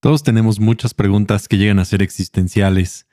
Todos 0.00 0.22
tenemos 0.22 0.60
muchas 0.60 0.94
preguntas 0.94 1.46
que 1.46 1.58
llegan 1.58 1.78
a 1.78 1.84
ser 1.84 2.00
existenciales. 2.00 3.06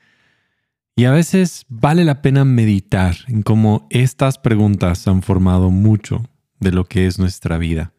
Y 0.96 1.04
a 1.04 1.12
veces 1.12 1.66
vale 1.68 2.02
la 2.04 2.22
pena 2.22 2.46
meditar 2.46 3.14
en 3.28 3.42
cómo 3.42 3.86
estas 3.90 4.38
preguntas 4.38 5.06
han 5.06 5.22
formado 5.22 5.70
mucho 5.70 6.24
de 6.60 6.72
lo 6.72 6.86
que 6.86 7.06
es 7.06 7.18
nuestra 7.18 7.58
vida. 7.58 7.92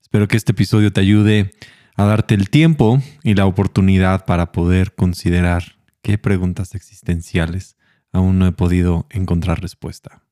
Espero 0.00 0.28
que 0.28 0.36
este 0.36 0.52
episodio 0.52 0.92
te 0.92 1.00
ayude 1.00 1.50
a 1.96 2.04
darte 2.04 2.34
el 2.34 2.48
tiempo 2.48 3.02
y 3.24 3.34
la 3.34 3.44
oportunidad 3.44 4.24
para 4.24 4.52
poder 4.52 4.94
considerar 4.94 5.76
qué 6.00 6.16
preguntas 6.16 6.76
existenciales 6.76 7.76
aún 8.12 8.38
no 8.38 8.46
he 8.46 8.52
podido 8.52 9.06
encontrar 9.10 9.60
respuesta. 9.60 10.22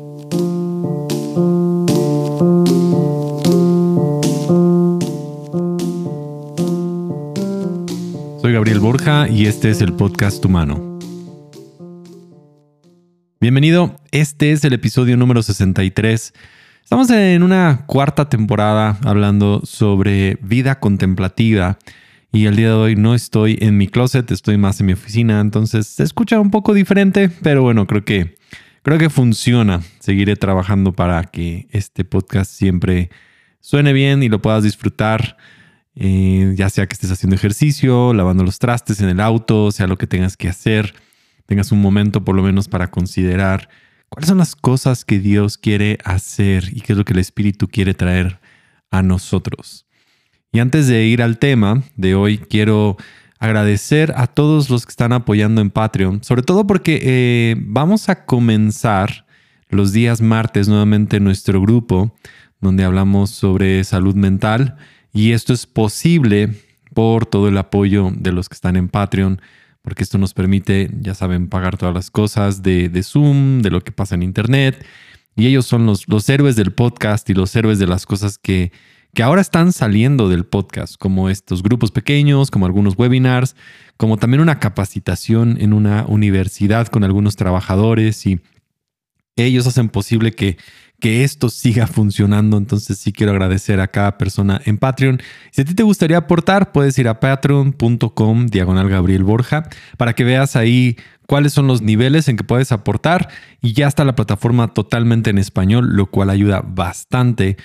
Soy 8.46 8.52
Gabriel 8.52 8.78
Borja 8.78 9.28
y 9.28 9.46
este 9.46 9.70
es 9.70 9.80
el 9.80 9.92
podcast 9.94 10.44
Humano. 10.44 11.00
Bienvenido, 13.40 14.00
este 14.12 14.52
es 14.52 14.64
el 14.64 14.72
episodio 14.72 15.16
número 15.16 15.42
63. 15.42 16.32
Estamos 16.80 17.10
en 17.10 17.42
una 17.42 17.86
cuarta 17.86 18.28
temporada 18.28 18.98
hablando 19.04 19.62
sobre 19.64 20.38
vida 20.42 20.78
contemplativa 20.78 21.76
y 22.30 22.46
el 22.46 22.54
día 22.54 22.68
de 22.68 22.74
hoy 22.74 22.94
no 22.94 23.16
estoy 23.16 23.58
en 23.60 23.78
mi 23.78 23.88
closet, 23.88 24.30
estoy 24.30 24.58
más 24.58 24.78
en 24.78 24.86
mi 24.86 24.92
oficina, 24.92 25.40
entonces 25.40 25.88
se 25.88 26.04
escucha 26.04 26.38
un 26.38 26.52
poco 26.52 26.72
diferente, 26.72 27.28
pero 27.42 27.62
bueno, 27.62 27.88
creo 27.88 28.04
que 28.04 28.36
creo 28.84 28.96
que 28.96 29.10
funciona. 29.10 29.80
Seguiré 29.98 30.36
trabajando 30.36 30.92
para 30.92 31.24
que 31.24 31.66
este 31.72 32.04
podcast 32.04 32.52
siempre 32.52 33.10
suene 33.58 33.92
bien 33.92 34.22
y 34.22 34.28
lo 34.28 34.40
puedas 34.40 34.62
disfrutar 34.62 35.36
eh, 35.96 36.52
ya 36.56 36.68
sea 36.68 36.86
que 36.86 36.92
estés 36.92 37.10
haciendo 37.10 37.36
ejercicio, 37.36 38.12
lavando 38.12 38.44
los 38.44 38.58
trastes 38.58 39.00
en 39.00 39.08
el 39.08 39.20
auto, 39.20 39.72
sea 39.72 39.86
lo 39.86 39.96
que 39.96 40.06
tengas 40.06 40.36
que 40.36 40.48
hacer, 40.48 40.94
tengas 41.46 41.72
un 41.72 41.80
momento 41.80 42.22
por 42.22 42.36
lo 42.36 42.42
menos 42.42 42.68
para 42.68 42.90
considerar 42.90 43.70
cuáles 44.10 44.28
son 44.28 44.38
las 44.38 44.54
cosas 44.54 45.04
que 45.06 45.18
Dios 45.18 45.56
quiere 45.56 45.98
hacer 46.04 46.68
y 46.72 46.82
qué 46.82 46.92
es 46.92 46.98
lo 46.98 47.04
que 47.04 47.14
el 47.14 47.18
Espíritu 47.18 47.68
quiere 47.68 47.94
traer 47.94 48.40
a 48.90 49.02
nosotros. 49.02 49.86
Y 50.52 50.60
antes 50.60 50.86
de 50.86 51.06
ir 51.06 51.22
al 51.22 51.38
tema 51.38 51.82
de 51.96 52.14
hoy, 52.14 52.38
quiero 52.38 52.96
agradecer 53.38 54.12
a 54.16 54.26
todos 54.26 54.68
los 54.70 54.84
que 54.84 54.90
están 54.90 55.12
apoyando 55.12 55.60
en 55.60 55.70
Patreon, 55.70 56.22
sobre 56.22 56.42
todo 56.42 56.66
porque 56.66 57.00
eh, 57.02 57.56
vamos 57.58 58.08
a 58.08 58.26
comenzar 58.26 59.26
los 59.68 59.92
días 59.92 60.20
martes 60.20 60.68
nuevamente 60.68 61.20
nuestro 61.20 61.60
grupo 61.60 62.14
donde 62.60 62.84
hablamos 62.84 63.30
sobre 63.30 63.82
salud 63.84 64.14
mental 64.14 64.76
y 65.16 65.32
esto 65.32 65.54
es 65.54 65.64
posible 65.64 66.50
por 66.92 67.24
todo 67.24 67.48
el 67.48 67.56
apoyo 67.56 68.12
de 68.14 68.32
los 68.32 68.50
que 68.50 68.54
están 68.54 68.76
en 68.76 68.90
Patreon, 68.90 69.40
porque 69.80 70.02
esto 70.02 70.18
nos 70.18 70.34
permite, 70.34 70.90
ya 71.00 71.14
saben, 71.14 71.48
pagar 71.48 71.78
todas 71.78 71.94
las 71.94 72.10
cosas 72.10 72.62
de, 72.62 73.02
Zoom, 73.02 73.62
de 73.62 73.70
lo 73.70 73.80
que 73.80 73.92
pasa 73.92 74.14
en 74.14 74.22
Internet. 74.22 74.84
Y 75.34 75.46
ellos 75.46 75.64
son 75.64 75.86
los, 75.86 76.06
los 76.06 76.28
héroes 76.28 76.54
del 76.54 76.72
podcast 76.72 77.30
y 77.30 77.34
los 77.34 77.56
héroes 77.56 77.78
de 77.78 77.86
las 77.86 78.04
cosas 78.04 78.36
que, 78.36 78.72
que 79.14 79.22
ahora 79.22 79.40
están 79.40 79.72
saliendo 79.72 80.28
del 80.28 80.44
podcast, 80.44 80.96
como 80.98 81.30
estos 81.30 81.62
grupos 81.62 81.92
pequeños, 81.92 82.50
como 82.50 82.66
algunos 82.66 82.98
webinars, 82.98 83.56
como 83.96 84.18
también 84.18 84.42
una 84.42 84.58
capacitación 84.58 85.56
en 85.58 85.72
una 85.72 86.04
universidad 86.06 86.88
con 86.88 87.04
algunos 87.04 87.36
trabajadores 87.36 88.26
y 88.26 88.40
ellos 89.44 89.66
hacen 89.66 89.88
posible 89.88 90.32
que 90.32 90.56
que 91.00 91.24
esto 91.24 91.48
siga 91.48 91.86
funcionando. 91.86 92.56
Entonces 92.56 92.98
sí 92.98 93.12
quiero 93.12 93.32
agradecer 93.32 93.80
a 93.80 93.88
cada 93.88 94.18
persona 94.18 94.60
en 94.64 94.78
Patreon. 94.78 95.20
Si 95.50 95.62
a 95.62 95.64
ti 95.64 95.74
te 95.74 95.82
gustaría 95.82 96.18
aportar, 96.18 96.72
puedes 96.72 96.98
ir 96.98 97.08
a 97.08 97.20
patreon.com 97.20 98.46
diagonal 98.46 98.88
Gabriel 98.88 99.24
Borja 99.24 99.68
para 99.96 100.14
que 100.14 100.24
veas 100.24 100.56
ahí 100.56 100.96
cuáles 101.26 101.52
son 101.52 101.66
los 101.66 101.82
niveles 101.82 102.28
en 102.28 102.36
que 102.36 102.44
puedes 102.44 102.72
aportar 102.72 103.28
y 103.60 103.72
ya 103.72 103.88
está 103.88 104.04
la 104.04 104.14
plataforma 104.14 104.68
totalmente 104.68 105.30
en 105.30 105.38
español, 105.38 105.96
lo 105.96 106.06
cual 106.06 106.30
ayuda 106.30 106.62
bastante 106.64 107.56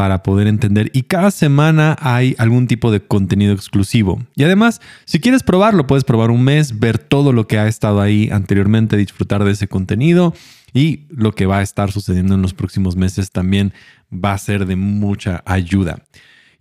para 0.00 0.22
poder 0.22 0.46
entender 0.46 0.90
y 0.94 1.02
cada 1.02 1.30
semana 1.30 1.94
hay 2.00 2.34
algún 2.38 2.66
tipo 2.66 2.90
de 2.90 3.00
contenido 3.00 3.52
exclusivo. 3.52 4.18
Y 4.34 4.44
además, 4.44 4.80
si 5.04 5.20
quieres 5.20 5.42
probarlo, 5.42 5.86
puedes 5.86 6.04
probar 6.04 6.30
un 6.30 6.42
mes, 6.42 6.80
ver 6.80 6.96
todo 6.96 7.34
lo 7.34 7.46
que 7.46 7.58
ha 7.58 7.68
estado 7.68 8.00
ahí 8.00 8.30
anteriormente, 8.32 8.96
disfrutar 8.96 9.44
de 9.44 9.50
ese 9.50 9.68
contenido 9.68 10.32
y 10.72 11.00
lo 11.10 11.32
que 11.32 11.44
va 11.44 11.58
a 11.58 11.62
estar 11.62 11.92
sucediendo 11.92 12.34
en 12.34 12.40
los 12.40 12.54
próximos 12.54 12.96
meses 12.96 13.30
también 13.30 13.74
va 14.10 14.32
a 14.32 14.38
ser 14.38 14.64
de 14.64 14.74
mucha 14.74 15.42
ayuda. 15.44 16.02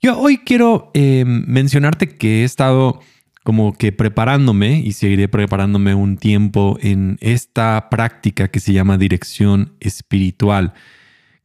Yo 0.01 0.19
hoy 0.19 0.39
quiero 0.39 0.91
eh, 0.93 1.23
mencionarte 1.25 2.09
que 2.09 2.41
he 2.41 2.43
estado 2.43 2.99
como 3.45 3.71
que 3.71 3.93
preparándome 3.93 4.81
y 4.81 4.91
seguiré 4.91 5.29
preparándome 5.29 5.95
un 5.95 6.17
tiempo 6.17 6.77
en 6.81 7.17
esta 7.21 7.87
práctica 7.89 8.49
que 8.49 8.59
se 8.59 8.73
llama 8.73 8.97
dirección 8.97 9.75
espiritual. 9.79 10.73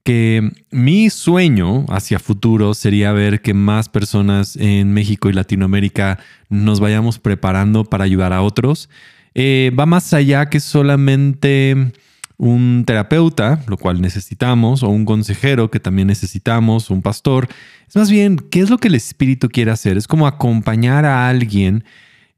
Que 0.04 0.52
mi 0.70 1.10
sueño 1.10 1.86
hacia 1.88 2.18
futuro 2.18 2.74
sería 2.74 3.12
ver 3.12 3.40
que 3.40 3.54
más 3.54 3.88
personas 3.88 4.54
en 4.56 4.92
México 4.92 5.30
y 5.30 5.32
Latinoamérica 5.32 6.18
nos 6.50 6.78
vayamos 6.78 7.18
preparando 7.18 7.84
para 7.84 8.04
ayudar 8.04 8.32
a 8.32 8.42
otros. 8.42 8.90
Eh, 9.34 9.72
va 9.78 9.86
más 9.86 10.12
allá 10.12 10.50
que 10.50 10.60
solamente 10.60 11.92
un 12.36 12.84
terapeuta, 12.86 13.62
lo 13.66 13.76
cual 13.76 14.00
necesitamos, 14.00 14.82
o 14.82 14.88
un 14.88 15.04
consejero 15.04 15.70
que 15.70 15.80
también 15.80 16.08
necesitamos, 16.08 16.90
un 16.90 17.02
pastor. 17.02 17.48
Es 17.88 17.96
más 17.96 18.10
bien, 18.10 18.36
¿qué 18.36 18.60
es 18.60 18.70
lo 18.70 18.78
que 18.78 18.88
el 18.88 18.94
Espíritu 18.94 19.48
quiere 19.48 19.70
hacer? 19.70 19.96
Es 19.96 20.06
como 20.06 20.26
acompañar 20.26 21.04
a 21.04 21.28
alguien 21.28 21.84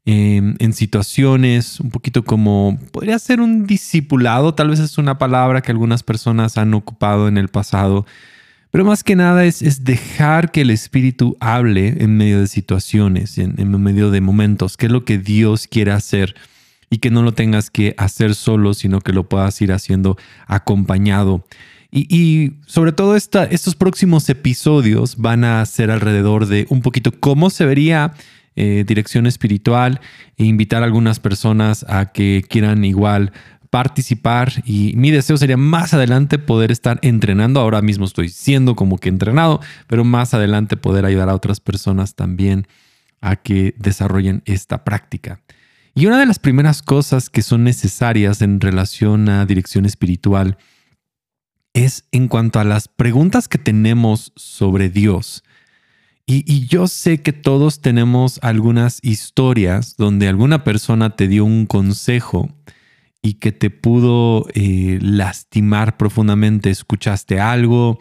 em, 0.07 0.55
en, 0.59 0.73
situaciones 0.73 1.79
un 1.79 1.91
poquito 1.91 2.23
como, 2.23 2.79
podría 2.91 3.19
ser 3.19 3.41
un 3.41 3.67
discipulado, 3.67 4.53
tal 4.55 4.69
vez 4.69 4.79
es 4.79 4.97
una 4.97 5.17
palabra 5.17 5.61
que 5.61 5.71
algunas 5.71 6.01
personas 6.01 6.57
han 6.57 6.73
ocupado 6.73 7.27
en 7.27 7.37
el 7.37 7.49
pasado, 7.49 8.05
pero 8.71 8.85
más 8.85 9.03
que 9.03 9.15
nada 9.15 9.45
es, 9.45 9.83
dejar 9.83 10.51
que 10.51 10.61
el 10.61 10.69
Espíritu 10.69 11.37
hable 11.39 12.01
en 12.03 12.17
medio 12.17 12.39
de 12.39 12.47
situaciones, 12.47 13.37
en, 13.37 13.55
en 13.57 13.69
medio 13.81 14.09
de 14.09 14.21
momentos, 14.21 14.77
qué 14.77 14.87
es 14.87 14.91
lo 14.91 15.05
que 15.05 15.17
Dios 15.17 15.67
quiere 15.67 15.91
hacer 15.91 16.35
y 16.89 16.99
que 16.99 17.11
no 17.11 17.21
lo 17.21 17.33
tengas 17.33 17.69
que 17.69 17.93
hacer 17.97 18.33
solo, 18.33 18.73
sino 18.73 19.01
que 19.01 19.13
lo 19.13 19.27
puedas 19.27 19.61
ir 19.61 19.71
haciendo 19.71 20.17
acompañado. 20.47 21.45
Y, 21.89 22.51
sobre 22.65 22.91
todo 22.91 23.15
estos 23.15 23.75
próximos 23.75 24.29
episodios 24.29 25.17
van 25.17 25.45
a 25.45 25.65
ser 25.65 25.89
alrededor 25.89 26.45
de 26.45 26.67
un 26.69 26.81
poquito 26.81 27.11
cómo 27.11 27.49
se 27.49 27.65
vería 27.65 28.13
eh, 28.57 28.83
dirección 28.85 29.27
espiritual 29.27 30.01
e 30.35 30.43
invitar 30.43 30.81
a 30.81 30.85
algunas 30.85 31.19
personas 31.19 31.85
a 31.87 32.11
que 32.11 32.43
quieran 32.49 32.83
igual 32.83 33.31
participar 33.69 34.51
y 34.65 34.93
mi 34.95 35.11
deseo 35.11 35.37
sería 35.37 35.57
más 35.57 35.93
adelante 35.93 36.39
poder 36.39 36.71
estar 36.71 36.99
entrenando. 37.01 37.59
Ahora 37.59 37.81
mismo 37.81 38.05
estoy 38.05 38.29
siendo 38.29 38.75
como 38.75 38.97
que 38.97 39.09
entrenado, 39.09 39.61
pero 39.87 40.03
más 40.03 40.33
adelante 40.33 40.77
poder 40.77 41.05
ayudar 41.05 41.29
a 41.29 41.35
otras 41.35 41.59
personas 41.59 42.15
también 42.15 42.67
a 43.21 43.35
que 43.35 43.75
desarrollen 43.77 44.41
esta 44.45 44.83
práctica. 44.83 45.41
Y 45.93 46.05
una 46.05 46.19
de 46.19 46.25
las 46.25 46.39
primeras 46.39 46.81
cosas 46.81 47.29
que 47.29 47.41
son 47.41 47.63
necesarias 47.63 48.41
en 48.41 48.61
relación 48.61 49.29
a 49.29 49.45
dirección 49.45 49.85
espiritual 49.85 50.57
es 51.73 52.05
en 52.11 52.27
cuanto 52.27 52.59
a 52.59 52.63
las 52.63 52.87
preguntas 52.87 53.47
que 53.47 53.57
tenemos 53.57 54.31
sobre 54.35 54.89
Dios. 54.89 55.43
Y, 56.29 56.67
yo 56.67 56.89
sé 56.89 57.21
que 57.21 57.31
todos 57.31 57.79
tenemos 57.79 58.39
algunas 58.43 58.99
historias 59.01 59.95
donde 59.95 60.27
alguna 60.27 60.65
persona 60.65 61.15
te 61.15 61.29
dio 61.29 61.45
un 61.45 61.65
consejo 61.65 62.49
y 63.21 63.35
que 63.35 63.53
te 63.53 63.69
pudo 63.69 64.45
eh, 64.53 64.99
lastimar 65.01 65.95
profundamente. 65.95 66.69
Escuchaste 66.69 67.39
algo, 67.39 67.99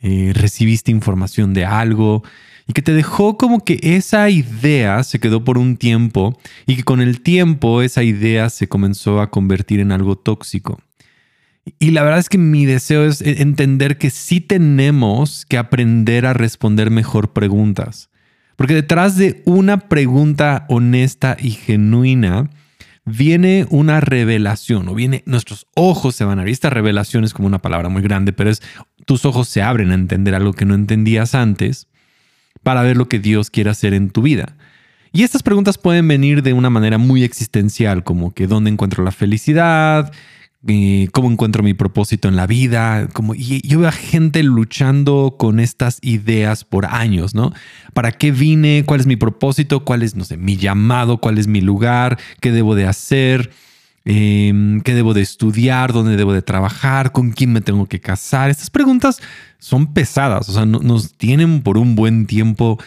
eh, 0.00 0.32
recibiste 0.34 0.90
información 0.92 1.52
de 1.52 1.66
algo 1.66 2.22
y 2.66 2.72
que 2.72 2.80
te 2.80 2.94
dejó 2.94 3.36
como 3.36 3.62
que 3.62 3.78
esa 3.82 4.30
idea 4.30 5.04
se 5.04 5.20
quedó 5.20 5.44
por 5.44 5.58
un 5.58 5.76
tiempo 5.76 6.38
y 6.66 6.76
que 6.76 6.84
con 6.84 7.02
el 7.02 7.20
tiempo 7.20 7.82
esa 7.82 8.02
idea 8.02 8.48
se 8.48 8.66
comenzó 8.66 9.20
a 9.20 9.30
convertir 9.30 9.80
en 9.80 9.92
algo 9.92 10.16
tóxico. 10.16 10.80
Y 11.78 11.92
la 11.92 12.02
verdad 12.02 12.18
es 12.18 12.28
que 12.28 12.38
mi 12.38 12.66
deseo 12.66 13.04
es 13.04 13.20
entender 13.20 13.98
que 13.98 14.10
sí 14.10 14.40
tenemos 14.40 15.46
que 15.46 15.58
aprender 15.58 16.26
a 16.26 16.32
responder 16.32 16.90
mejor 16.90 17.32
preguntas. 17.32 18.10
Porque 18.56 18.74
detrás 18.74 19.16
de 19.16 19.42
una 19.44 19.88
pregunta 19.88 20.66
honesta 20.68 21.36
y 21.40 21.50
genuina 21.50 22.50
viene 23.04 23.66
una 23.70 24.00
revelación 24.00 24.88
o 24.88 24.94
viene 24.94 25.22
nuestros 25.26 25.66
ojos 25.74 26.14
se 26.14 26.24
van 26.24 26.38
a 26.38 26.42
abrir. 26.42 26.52
Esta 26.52 26.70
revelación 26.70 27.24
es 27.24 27.34
como 27.34 27.46
una 27.46 27.60
palabra 27.60 27.88
muy 27.88 28.02
grande, 28.02 28.32
pero 28.32 28.50
es 28.50 28.62
tus 29.04 29.24
ojos 29.24 29.48
se 29.48 29.62
abren 29.62 29.90
a 29.90 29.94
entender 29.94 30.34
algo 30.34 30.52
que 30.52 30.64
no 30.64 30.74
entendías 30.74 31.34
antes 31.34 31.88
para 32.62 32.82
ver 32.82 32.96
lo 32.96 33.08
que 33.08 33.18
Dios 33.18 33.50
quiere 33.50 33.70
hacer 33.70 33.94
en 33.94 34.10
tu 34.10 34.22
vida. 34.22 34.56
Y 35.12 35.24
estas 35.24 35.42
preguntas 35.42 35.76
pueden 35.76 36.08
venir 36.08 36.42
de 36.42 36.52
una 36.52 36.70
manera 36.70 36.98
muy 36.98 37.22
existencial, 37.22 38.02
como 38.02 38.32
que 38.32 38.46
dónde 38.46 38.70
encuentro 38.70 39.04
la 39.04 39.12
felicidad, 39.12 40.12
cómo 41.12 41.30
encuentro 41.30 41.62
mi 41.62 41.74
propósito 41.74 42.28
en 42.28 42.36
la 42.36 42.46
vida. 42.46 43.08
Como, 43.12 43.34
y 43.34 43.66
yo 43.66 43.80
veo 43.80 43.88
a 43.88 43.92
gente 43.92 44.42
luchando 44.42 45.36
con 45.38 45.60
estas 45.60 45.98
ideas 46.02 46.64
por 46.64 46.86
años, 46.86 47.34
¿no? 47.34 47.52
¿Para 47.94 48.12
qué 48.12 48.30
vine? 48.30 48.84
¿Cuál 48.86 49.00
es 49.00 49.06
mi 49.06 49.16
propósito? 49.16 49.84
¿Cuál 49.84 50.02
es, 50.02 50.14
no 50.14 50.24
sé, 50.24 50.36
mi 50.36 50.56
llamado? 50.56 51.18
¿Cuál 51.18 51.38
es 51.38 51.46
mi 51.46 51.60
lugar? 51.60 52.18
¿Qué 52.40 52.52
debo 52.52 52.74
de 52.74 52.86
hacer? 52.86 53.50
Em, 54.04 54.80
¿Qué 54.80 54.94
debo 54.94 55.14
de 55.14 55.22
estudiar? 55.22 55.92
¿Dónde 55.92 56.16
debo 56.16 56.32
de 56.32 56.42
trabajar? 56.42 57.12
¿Con 57.12 57.32
quién 57.32 57.52
me 57.52 57.60
tengo 57.60 57.86
que 57.86 58.00
casar? 58.00 58.50
Estas 58.50 58.70
preguntas 58.70 59.20
son 59.58 59.92
pesadas, 59.92 60.48
o 60.48 60.52
sea, 60.52 60.66
nos 60.66 61.12
tienen 61.14 61.62
por 61.62 61.78
un 61.78 61.94
buen 61.94 62.26
tiempo 62.26 62.78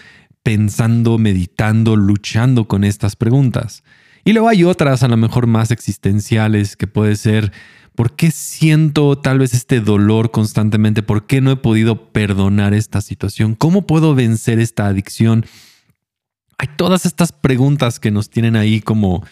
pensando, 0.44 1.18
meditando, 1.18 1.96
luchando 1.96 2.68
con 2.68 2.84
estas 2.84 3.16
preguntas. 3.16 3.84
Y 4.28 4.34
luego 4.34 4.50
hay 4.50 4.64
otras, 4.64 5.04
a 5.04 5.08
lo 5.08 5.18
mejor 5.18 5.46
más 5.46 5.70
existenciales, 5.70 6.76
que 6.76 6.88
puede 6.88 7.16
ser, 7.16 7.52
¿por 7.94 8.16
qué 8.16 8.32
siento 8.32 9.20
tal 9.20 9.38
vez 9.38 9.54
este 9.54 9.82
dolor 9.82 10.32
constantemente? 10.32 11.04
¿Por 11.04 11.28
qué 11.28 11.42
no 11.42 11.52
he 11.52 11.58
podido 11.58 12.12
perdonar 12.12 12.74
esta 12.74 13.02
situación? 13.02 13.54
¿Cómo 13.54 13.86
puedo 13.86 14.16
vencer 14.16 14.58
esta 14.58 14.88
adicción? 14.88 15.46
Hay 16.58 16.70
todas 16.76 17.06
estas 17.06 17.34
preguntas 17.34 18.00
que 18.00 18.10
nos 18.10 18.32
tienen 18.32 18.56
ahí 18.56 18.82
como, 18.82 19.24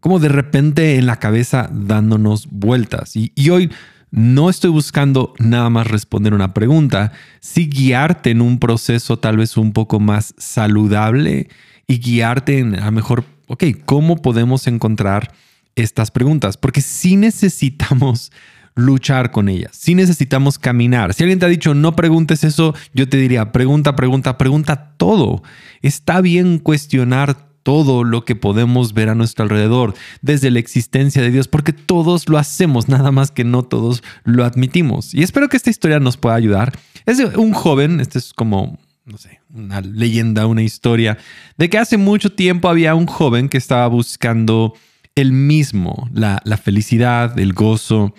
como 0.00 0.18
de 0.18 0.30
repente 0.30 0.96
en 0.96 1.04
la 1.04 1.18
cabeza 1.18 1.68
dándonos 1.70 2.48
vueltas. 2.50 3.16
Y, 3.16 3.32
y 3.34 3.50
hoy 3.50 3.70
no 4.10 4.48
estoy 4.48 4.70
buscando 4.70 5.34
nada 5.38 5.68
más 5.68 5.86
responder 5.86 6.32
una 6.32 6.54
pregunta, 6.54 7.12
sí 7.40 7.68
guiarte 7.68 8.30
en 8.30 8.40
un 8.40 8.58
proceso 8.58 9.18
tal 9.18 9.36
vez 9.36 9.58
un 9.58 9.74
poco 9.74 10.00
más 10.00 10.34
saludable 10.38 11.50
y 11.86 11.98
guiarte 11.98 12.58
en 12.58 12.76
a 12.76 12.86
lo 12.86 12.92
mejor 12.92 13.24
ok, 13.50 13.64
¿cómo 13.84 14.16
podemos 14.16 14.68
encontrar 14.68 15.32
estas 15.74 16.12
preguntas? 16.12 16.56
Porque 16.56 16.80
si 16.80 17.16
necesitamos 17.16 18.30
luchar 18.76 19.32
con 19.32 19.48
ellas, 19.48 19.72
si 19.74 19.96
necesitamos 19.96 20.58
caminar. 20.58 21.14
Si 21.14 21.24
alguien 21.24 21.40
te 21.40 21.46
ha 21.46 21.48
dicho 21.48 21.74
no 21.74 21.96
preguntes 21.96 22.44
eso, 22.44 22.74
yo 22.94 23.08
te 23.08 23.16
diría 23.16 23.50
pregunta, 23.50 23.96
pregunta, 23.96 24.38
pregunta 24.38 24.94
todo. 24.96 25.42
Está 25.82 26.20
bien 26.20 26.60
cuestionar 26.60 27.50
todo 27.64 28.04
lo 28.04 28.24
que 28.24 28.36
podemos 28.36 28.94
ver 28.94 29.08
a 29.08 29.16
nuestro 29.16 29.42
alrededor, 29.42 29.94
desde 30.22 30.50
la 30.52 30.60
existencia 30.60 31.20
de 31.20 31.30
Dios, 31.30 31.48
porque 31.48 31.72
todos 31.72 32.28
lo 32.28 32.38
hacemos, 32.38 32.88
nada 32.88 33.10
más 33.10 33.32
que 33.32 33.44
no 33.44 33.64
todos 33.64 34.02
lo 34.24 34.44
admitimos. 34.44 35.12
Y 35.12 35.24
espero 35.24 35.48
que 35.48 35.56
esta 35.56 35.70
historia 35.70 35.98
nos 35.98 36.16
pueda 36.16 36.36
ayudar. 36.36 36.78
Es 37.04 37.18
un 37.18 37.52
joven, 37.52 38.00
este 38.00 38.18
es 38.18 38.32
como 38.32 38.78
no 39.04 39.18
sé, 39.18 39.40
una 39.52 39.80
leyenda, 39.80 40.46
una 40.46 40.62
historia, 40.62 41.18
de 41.56 41.68
que 41.68 41.78
hace 41.78 41.96
mucho 41.96 42.30
tiempo 42.32 42.68
había 42.68 42.94
un 42.94 43.06
joven 43.06 43.48
que 43.48 43.58
estaba 43.58 43.86
buscando 43.88 44.74
el 45.14 45.32
mismo, 45.32 46.08
la, 46.12 46.40
felicidad, 46.62 47.38
el 47.38 47.52
gozo, 47.52 48.14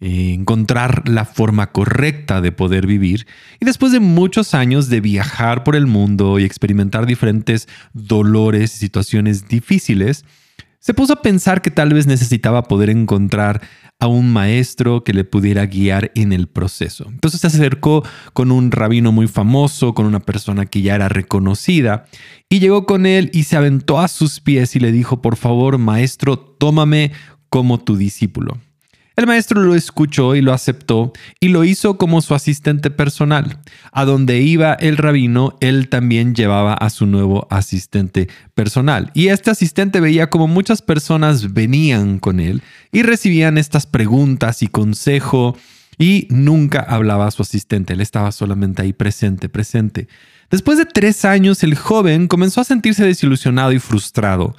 eh, 0.00 0.32
encontrar 0.34 1.08
la 1.08 1.24
forma 1.24 1.72
correcta 1.72 2.40
de 2.40 2.52
poder 2.52 2.86
vivir. 2.86 3.26
Y 3.60 3.64
después 3.64 3.92
de 3.92 4.00
muchos 4.00 4.54
años 4.54 4.88
de 4.88 5.00
viajar 5.00 5.64
por 5.64 5.74
el 5.74 5.86
mundo 5.86 6.38
y 6.38 6.44
experimentar 6.44 7.06
diferentes 7.06 7.68
dolores 7.92 8.76
y 8.76 8.78
situaciones 8.78 9.48
difíciles, 9.48 10.24
se 10.80 10.94
puso 10.94 11.14
a 11.14 11.22
pensar 11.22 11.60
que 11.62 11.70
tal 11.70 11.92
vez 11.92 12.06
necesitaba 12.06 12.62
poder 12.64 12.90
encontrar 12.90 13.60
a 14.00 14.06
un 14.06 14.32
maestro 14.32 15.02
que 15.02 15.12
le 15.12 15.24
pudiera 15.24 15.66
guiar 15.66 16.12
en 16.14 16.32
el 16.32 16.46
proceso. 16.46 17.06
Entonces 17.08 17.40
se 17.40 17.48
acercó 17.48 18.04
con 18.32 18.52
un 18.52 18.70
rabino 18.70 19.10
muy 19.10 19.26
famoso, 19.26 19.92
con 19.92 20.06
una 20.06 20.20
persona 20.20 20.66
que 20.66 20.82
ya 20.82 20.94
era 20.94 21.08
reconocida, 21.08 22.04
y 22.48 22.60
llegó 22.60 22.86
con 22.86 23.06
él 23.06 23.30
y 23.32 23.42
se 23.42 23.56
aventó 23.56 23.98
a 23.98 24.08
sus 24.08 24.40
pies 24.40 24.76
y 24.76 24.80
le 24.80 24.92
dijo, 24.92 25.20
por 25.20 25.36
favor, 25.36 25.78
maestro, 25.78 26.38
tómame 26.38 27.12
como 27.48 27.78
tu 27.78 27.96
discípulo. 27.96 28.58
El 29.18 29.26
maestro 29.26 29.60
lo 29.60 29.74
escuchó 29.74 30.36
y 30.36 30.42
lo 30.42 30.52
aceptó 30.52 31.12
y 31.40 31.48
lo 31.48 31.64
hizo 31.64 31.98
como 31.98 32.20
su 32.20 32.36
asistente 32.36 32.88
personal. 32.88 33.58
A 33.90 34.04
donde 34.04 34.40
iba 34.42 34.74
el 34.74 34.96
rabino, 34.96 35.56
él 35.60 35.88
también 35.88 36.36
llevaba 36.36 36.74
a 36.74 36.88
su 36.88 37.04
nuevo 37.04 37.48
asistente 37.50 38.28
personal. 38.54 39.10
Y 39.14 39.26
este 39.26 39.50
asistente 39.50 39.98
veía 39.98 40.30
como 40.30 40.46
muchas 40.46 40.82
personas 40.82 41.52
venían 41.52 42.20
con 42.20 42.38
él 42.38 42.62
y 42.92 43.02
recibían 43.02 43.58
estas 43.58 43.86
preguntas 43.86 44.62
y 44.62 44.68
consejo 44.68 45.56
y 45.98 46.28
nunca 46.30 46.78
hablaba 46.78 47.26
a 47.26 47.32
su 47.32 47.42
asistente. 47.42 47.94
Él 47.94 48.00
estaba 48.00 48.30
solamente 48.30 48.82
ahí 48.82 48.92
presente, 48.92 49.48
presente. 49.48 50.06
Después 50.48 50.78
de 50.78 50.86
tres 50.86 51.24
años, 51.24 51.64
el 51.64 51.74
joven 51.74 52.28
comenzó 52.28 52.60
a 52.60 52.64
sentirse 52.64 53.04
desilusionado 53.04 53.72
y 53.72 53.80
frustrado 53.80 54.54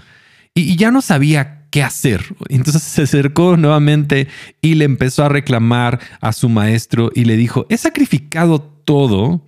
y, 0.54 0.76
ya 0.76 0.92
no 0.92 1.02
sabía 1.02 1.59
qué 1.70 1.84
hacer. 1.84 2.24
Entonces 2.50 2.84
se 2.84 3.04
acercó 3.04 3.58
nuevamente 3.58 4.28
y 4.62 4.76
le 4.76 4.86
empezó 4.86 5.24
a 5.24 5.30
reclamar 5.30 6.00
a 6.22 6.34
su 6.34 6.50
maestro 6.50 7.12
y 7.14 7.26
le 7.26 7.38
dijo, 7.38 7.66
he 7.70 7.78
sacrificado 7.78 8.62
todo 8.62 9.46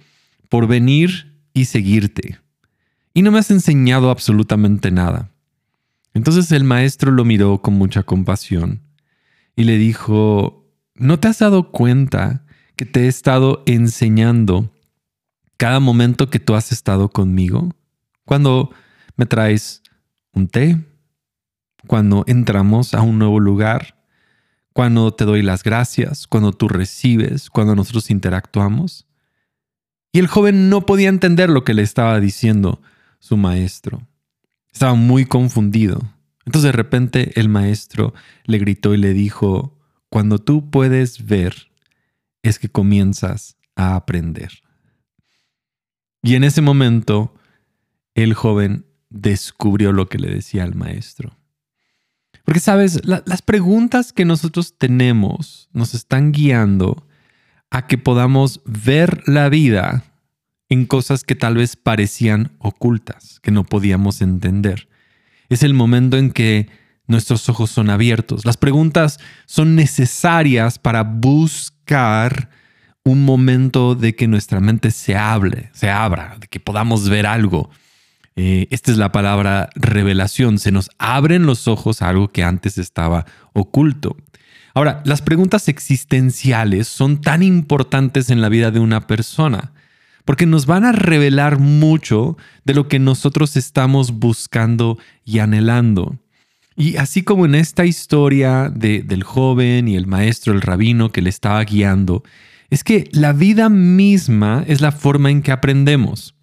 por 0.50 0.68
venir 0.68 1.40
y 1.54 1.66
seguirte. 1.66 2.40
Y 3.14 3.22
no 3.22 3.32
me 3.32 3.40
has 3.40 3.52
enseñado 3.52 4.10
absolutamente 4.10 4.92
nada. 4.92 5.32
Entonces 6.14 6.52
el 6.52 6.64
maestro 6.64 7.12
lo 7.12 7.26
miró 7.26 7.62
con 7.62 7.74
mucha 7.74 8.04
compasión 8.04 8.82
y 9.56 9.64
le 9.64 9.78
dijo, 9.78 10.66
¿no 10.96 11.20
te 11.20 11.28
has 11.28 11.40
dado 11.40 11.72
cuenta 11.72 12.46
que 12.76 12.86
te 12.86 13.06
he 13.06 13.08
estado 13.08 13.64
enseñando 13.66 14.74
cada 15.58 15.80
momento 15.80 16.30
que 16.30 16.40
tú 16.40 16.56
has 16.56 16.72
estado 16.72 17.10
conmigo? 17.10 17.74
Cuando 18.26 18.72
me 19.16 19.26
traes 19.26 19.84
un 20.34 20.48
té, 20.48 20.78
cuando 21.92 22.24
entramos 22.26 22.94
a 22.94 23.02
un 23.02 23.20
nuevo 23.20 23.42
lugar, 23.42 24.02
cuando 24.72 25.14
te 25.14 25.26
doy 25.26 25.42
las 25.42 25.62
gracias, 25.62 26.26
cuando 26.26 26.54
tú 26.54 26.70
recibes, 26.70 27.50
cuando 27.50 27.76
nosotros 27.76 28.10
interactuamos. 28.10 29.10
Y 30.14 30.20
el 30.20 30.28
joven 30.28 30.70
no 30.70 30.86
podía 30.86 31.10
entender 31.10 31.50
lo 31.50 31.66
que 31.66 31.74
le 31.74 31.82
estaba 31.82 32.18
diciendo 32.22 32.82
su 33.20 33.36
maestro. 33.36 34.08
Estaba 34.72 34.94
muy 34.94 35.26
confundido. 35.26 36.02
Entonces 36.46 36.70
de 36.70 36.78
repente 36.78 37.38
el 37.38 37.50
maestro 37.50 38.14
le 38.46 38.60
gritó 38.60 38.94
y 38.94 38.98
le 38.98 39.12
dijo, 39.12 39.78
cuando 40.08 40.40
tú 40.40 40.70
puedes 40.70 41.26
ver, 41.26 41.74
es 42.42 42.58
que 42.58 42.70
comienzas 42.70 43.58
a 43.76 43.98
aprender. 43.98 44.62
Y 46.24 46.36
en 46.36 46.46
ese 46.46 46.62
momento, 46.62 47.36
el 48.16 48.34
joven 48.34 48.86
descubrió 49.10 49.92
lo 49.92 50.08
que 50.08 50.20
le 50.20 50.30
decía 50.30 50.64
el 50.64 50.76
maestro. 50.76 51.41
Porque, 52.52 52.60
sabes, 52.60 53.00
las 53.06 53.42
preguntas 53.42 54.12
que 54.12 54.26
nosotros 54.26 54.78
tenemos 54.78 55.70
nos 55.72 55.94
están 55.94 56.34
guiando 56.34 57.08
a 57.70 57.88
que 57.88 57.98
podamos 57.98 58.60
ver 58.66 59.24
la 59.26 59.48
vida 59.48 60.04
en 60.68 60.86
cosas 60.86 61.24
que 61.24 61.36
tal 61.36 61.56
vez 61.56 61.78
parecían 61.78 62.52
ocultas, 62.60 63.40
que 63.40 63.52
no 63.52 63.64
podíamos 63.64 64.22
entender. 64.22 64.90
Es 65.48 65.64
el 65.64 65.74
momento 65.74 66.18
en 66.18 66.30
que 66.30 66.68
nuestros 67.08 67.48
ojos 67.48 67.72
son 67.72 67.90
abiertos. 67.90 68.44
Las 68.44 68.58
preguntas 68.58 69.22
son 69.46 69.78
necesarias 69.78 70.78
para 70.78 71.04
buscar 71.04 72.50
un 73.06 73.24
momento 73.24 73.96
de 73.96 74.14
que 74.14 74.28
nuestra 74.28 74.60
mente 74.60 74.92
se 74.92 75.16
hable, 75.16 75.70
se 75.72 75.90
abra, 75.90 76.36
de 76.38 76.48
que 76.48 76.60
podamos 76.60 77.08
ver 77.08 77.28
algo. 77.28 77.70
Eh, 78.36 78.68
esta 78.72 78.92
es 78.92 78.98
la 78.98 79.12
palabra 79.12 79.70
revelación. 79.76 80.60
Se 80.60 80.72
nos 80.72 80.90
abren 80.98 81.46
los 81.46 81.68
ojos 81.68 82.02
a 82.02 82.10
algo 82.10 82.30
que 82.30 82.44
antes 82.44 82.78
estaba 82.78 83.26
oculto. 83.54 84.16
Ahora, 84.74 85.02
las 85.06 85.22
preguntas 85.22 85.68
existenciales 85.68 86.88
son 86.88 87.20
tan 87.20 87.44
importantes 87.44 88.30
en 88.30 88.42
la 88.42 88.50
vida 88.50 88.72
de 88.72 88.80
una 88.80 89.06
persona 89.08 89.74
porque 90.26 90.46
nos 90.46 90.66
van 90.66 90.86
a 90.86 90.92
revelar 90.92 91.60
mucho 91.60 92.38
de 92.64 92.74
lo 92.74 92.88
que 92.88 93.00
nosotros 93.00 93.58
estamos 93.58 94.12
buscando 94.20 94.98
y 95.26 95.40
anhelando. 95.40 96.20
Y 96.76 96.98
así 96.98 97.24
como 97.24 97.46
en 97.46 97.56
esta 97.56 97.86
historia 97.86 98.70
del 98.70 99.24
joven 99.24 99.88
y 99.88 99.96
el 99.96 100.08
maestro, 100.08 100.54
el 100.54 100.62
rabino 100.62 101.12
que 101.12 101.22
le 101.22 101.30
estaba 101.30 101.64
guiando, 101.64 102.24
es 102.70 102.84
que 102.84 103.10
la 103.12 103.34
vida 103.34 103.70
misma 103.70 104.64
es 104.68 104.80
la 104.82 104.92
forma 104.92 105.30
en 105.30 105.42
que 105.42 105.52
aprendemos. 105.52 106.36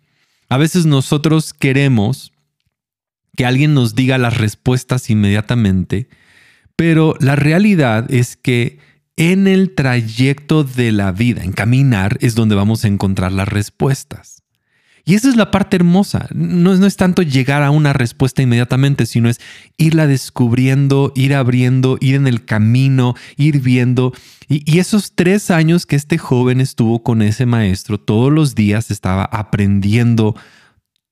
A 0.49 0.57
veces 0.57 0.87
nosotros 0.87 1.53
queremos 1.53 2.33
que 3.37 3.47
alguien 3.47 3.75
nos 3.75 3.95
diga 3.95 4.19
las 4.19 4.39
respuestas 4.39 5.11
inmediatamente, 5.11 6.09
pero 6.75 7.15
la 7.21 7.37
realidad 7.37 8.11
es 8.11 8.37
que 8.37 8.79
en 9.17 9.47
el 9.47 9.75
trayecto 9.75 10.65
de 10.65 10.93
la 10.93 11.13
vida, 11.13 11.43
en 11.43 11.53
caminar, 11.53 12.17
es 12.21 12.35
donde 12.35 12.55
vamos 12.55 12.85
a 12.85 12.89
encontrar 12.89 13.33
las 13.33 13.49
respuestas. 13.49 14.38
Y 15.09 15.15
esa 15.15 15.31
es 15.31 15.37
la 15.37 15.51
parte 15.51 15.75
hermosa. 15.75 16.29
No, 16.35 16.77
no, 16.77 16.87
es 16.87 16.97
tanto 16.99 17.23
llegar 17.23 17.63
a 17.63 17.71
una 17.71 17.95
respuesta 17.95 18.43
inmediatamente, 18.43 19.07
sino 19.07 19.31
es 19.31 19.41
irla 19.79 20.07
descubriendo, 20.07 21.15
ir 21.17 21.35
abriendo, 21.35 21.97
ir 22.03 22.15
en 22.15 22.27
el 22.27 22.45
camino, 22.45 23.15
ir 23.39 23.63
viendo. 23.63 24.13
Y, 24.49 24.71
y, 24.71 24.81
esos 24.81 25.13
tres 25.15 25.51
años 25.51 25.87
que 25.87 25.97
este 25.97 26.19
joven 26.19 26.61
estuvo 26.61 27.03
con 27.03 27.23
ese 27.23 27.47
maestro, 27.47 27.99
todos 27.99 28.31
los 28.31 28.55
días 28.55 28.91
estaba 28.91 29.25
aprendiendo 29.25 30.35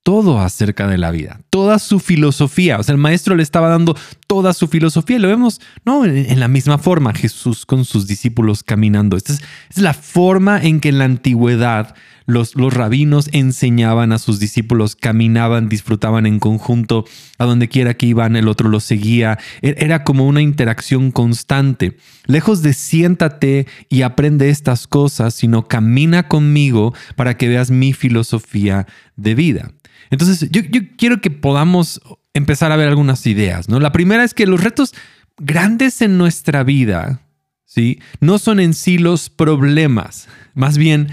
todo 0.02 0.40
acerca 0.40 0.86
de 0.88 0.98
la 0.98 1.10
vida, 1.10 1.40
toda 1.48 1.78
su 1.78 1.98
filosofía. 1.98 2.78
O 2.78 2.82
sea, 2.82 2.92
el 2.92 3.00
maestro 3.00 3.34
le 3.34 3.42
estaba 3.42 3.70
dando 3.70 3.96
toda 4.26 4.52
su 4.52 4.68
filosofía. 4.68 5.18
Lo 5.18 5.28
vemos 5.28 5.58
¿no? 5.86 6.04
en, 6.04 6.38
la 6.38 6.48
misma 6.48 6.76
forma, 6.76 7.14
Jesús 7.14 7.64
con 7.64 7.86
sus 7.86 8.06
discípulos 8.06 8.62
caminando. 8.62 9.16
Esta 9.16 9.32
es, 9.32 9.40
es 9.70 9.78
la 9.78 9.94
forma 9.94 10.62
en 10.62 10.80
que 10.80 10.90
en 10.90 10.98
la 10.98 11.06
antigüedad 11.06 11.94
los, 12.26 12.56
los, 12.56 12.74
rabinos 12.74 13.28
enseñaban 13.32 14.12
a 14.12 14.18
sus 14.18 14.38
discípulos, 14.38 14.96
caminaban, 14.96 15.68
disfrutaban 15.68 16.26
en 16.26 16.40
conjunto, 16.40 17.04
a 17.38 17.44
donde 17.44 17.68
quiera 17.68 17.94
que 17.94 18.06
iban, 18.06 18.36
el 18.36 18.48
otro 18.48 18.68
los 18.68 18.84
seguía. 18.84 19.38
E, 19.62 19.76
era 19.78 20.04
como 20.04 20.26
una 20.26 20.42
interacción 20.42 21.12
constante. 21.12 21.96
Lejos 22.26 22.62
de 22.62 22.74
siéntate 22.74 23.66
y 23.88 24.02
aprende 24.02 24.50
estas 24.50 24.86
cosas, 24.86 25.34
sino 25.34 25.68
camina 25.68 26.28
conmigo 26.28 26.94
para 27.14 27.36
que 27.36 27.48
veas 27.48 27.70
mi 27.70 27.92
filosofía 27.92 28.86
de 29.16 29.34
vida. 29.34 29.72
Entonces, 30.10 30.50
yo, 30.50 30.62
yo 30.62 30.80
quiero 30.96 31.20
que 31.20 31.30
podamos 31.30 32.00
empezar 32.34 32.72
a 32.72 32.76
ver 32.76 32.88
algunas 32.88 33.26
ideas, 33.26 33.68
¿no? 33.68 33.80
La 33.80 33.92
primera 33.92 34.24
es 34.24 34.34
que 34.34 34.46
los 34.46 34.62
retos 34.62 34.94
grandes 35.38 36.02
en 36.02 36.18
nuestra 36.18 36.64
vida, 36.64 37.20
¿sí? 37.64 38.00
No 38.20 38.38
son 38.38 38.60
en 38.60 38.74
sí 38.74 38.98
los 38.98 39.30
problemas, 39.30 40.28
más 40.54 40.78
bien 40.78 41.08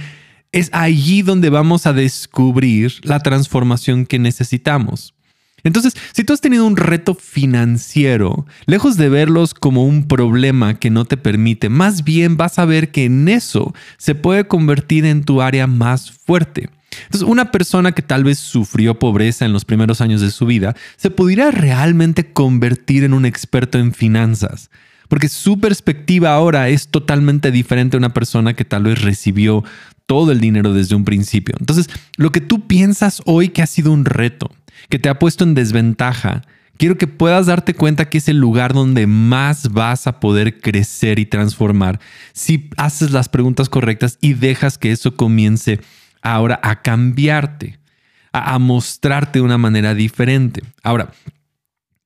es 0.54 0.70
allí 0.72 1.22
donde 1.22 1.50
vamos 1.50 1.86
a 1.86 1.94
descubrir 1.94 2.94
la 3.04 3.20
transformación 3.20 4.06
que 4.06 4.20
necesitamos. 4.20 5.14
Entonces, 5.66 5.96
si 6.12 6.24
tú 6.24 6.34
has 6.34 6.42
tenido 6.42 6.66
un 6.66 6.76
reto 6.76 7.16
financiero, 7.16 8.46
lejos 8.66 8.98
de 8.98 9.10
verlos 9.10 9.54
como 9.54 9.86
un 9.86 10.08
problema 10.08 10.74
que 10.76 10.90
no 10.90 11.06
te 11.06 11.18
permite, 11.18 11.70
más 11.70 12.04
bien 12.04 12.38
vas 12.38 12.60
a 12.60 12.66
ver 12.66 12.92
que 12.92 13.06
en 13.06 13.30
eso 13.30 13.74
se 13.98 14.14
puede 14.14 14.46
convertir 14.46 15.06
en 15.06 15.24
tu 15.24 15.42
área 15.42 15.68
más 15.68 16.12
fuerte. 16.12 16.70
Entonces, 17.06 17.28
una 17.28 17.52
persona 17.52 17.94
que 17.94 18.02
tal 18.02 18.24
vez 18.24 18.40
sufrió 18.40 19.00
pobreza 19.00 19.46
en 19.46 19.54
los 19.54 19.66
primeros 19.66 20.02
años 20.02 20.22
de 20.22 20.32
su 20.32 20.46
vida, 20.46 20.76
se 20.98 21.10
pudiera 21.10 21.50
realmente 21.50 22.32
convertir 22.32 23.04
en 23.04 23.14
un 23.14 23.26
experto 23.26 23.80
en 23.80 23.94
finanzas, 23.94 24.70
porque 25.08 25.30
su 25.30 25.60
perspectiva 25.60 26.34
ahora 26.34 26.70
es 26.70 26.90
totalmente 26.90 27.52
diferente 27.52 27.96
a 27.96 28.00
una 28.00 28.14
persona 28.14 28.54
que 28.54 28.66
tal 28.66 28.84
vez 28.84 29.02
recibió 29.02 29.64
todo 30.06 30.32
el 30.32 30.40
dinero 30.40 30.74
desde 30.74 30.96
un 30.96 31.06
principio. 31.06 31.56
Entonces, 31.60 31.90
lo 32.18 32.32
que 32.32 32.42
tú 32.42 32.68
piensas 32.68 33.22
hoy 33.26 33.50
que 33.50 33.62
ha 33.62 33.68
sido 33.68 33.92
un 33.92 34.06
reto, 34.06 34.52
que 34.90 35.00
te 35.00 35.10
ha 35.10 35.20
puesto 35.20 35.44
en 35.44 35.54
desventaja, 35.54 36.44
quiero 36.78 36.98
que 36.98 37.08
puedas 37.08 37.46
darte 37.46 37.74
cuenta 37.74 38.10
que 38.10 38.18
es 38.18 38.28
el 38.28 38.38
lugar 38.38 38.74
donde 38.74 39.08
más 39.08 39.72
vas 39.72 40.08
a 40.08 40.20
poder 40.20 40.60
crecer 40.60 41.20
y 41.20 41.26
transformar 41.26 42.00
si 42.34 42.70
haces 42.78 43.12
las 43.12 43.30
preguntas 43.30 43.70
correctas 43.70 44.18
y 44.22 44.34
dejas 44.34 44.78
que 44.78 44.92
eso 44.92 45.16
comience 45.16 45.80
ahora 46.22 46.60
a 46.64 46.82
cambiarte, 46.82 47.80
a, 48.32 48.58
mostrarte 48.60 49.40
de 49.40 49.46
una 49.46 49.58
manera 49.58 49.94
diferente. 49.94 50.64
Ahora, 50.82 51.12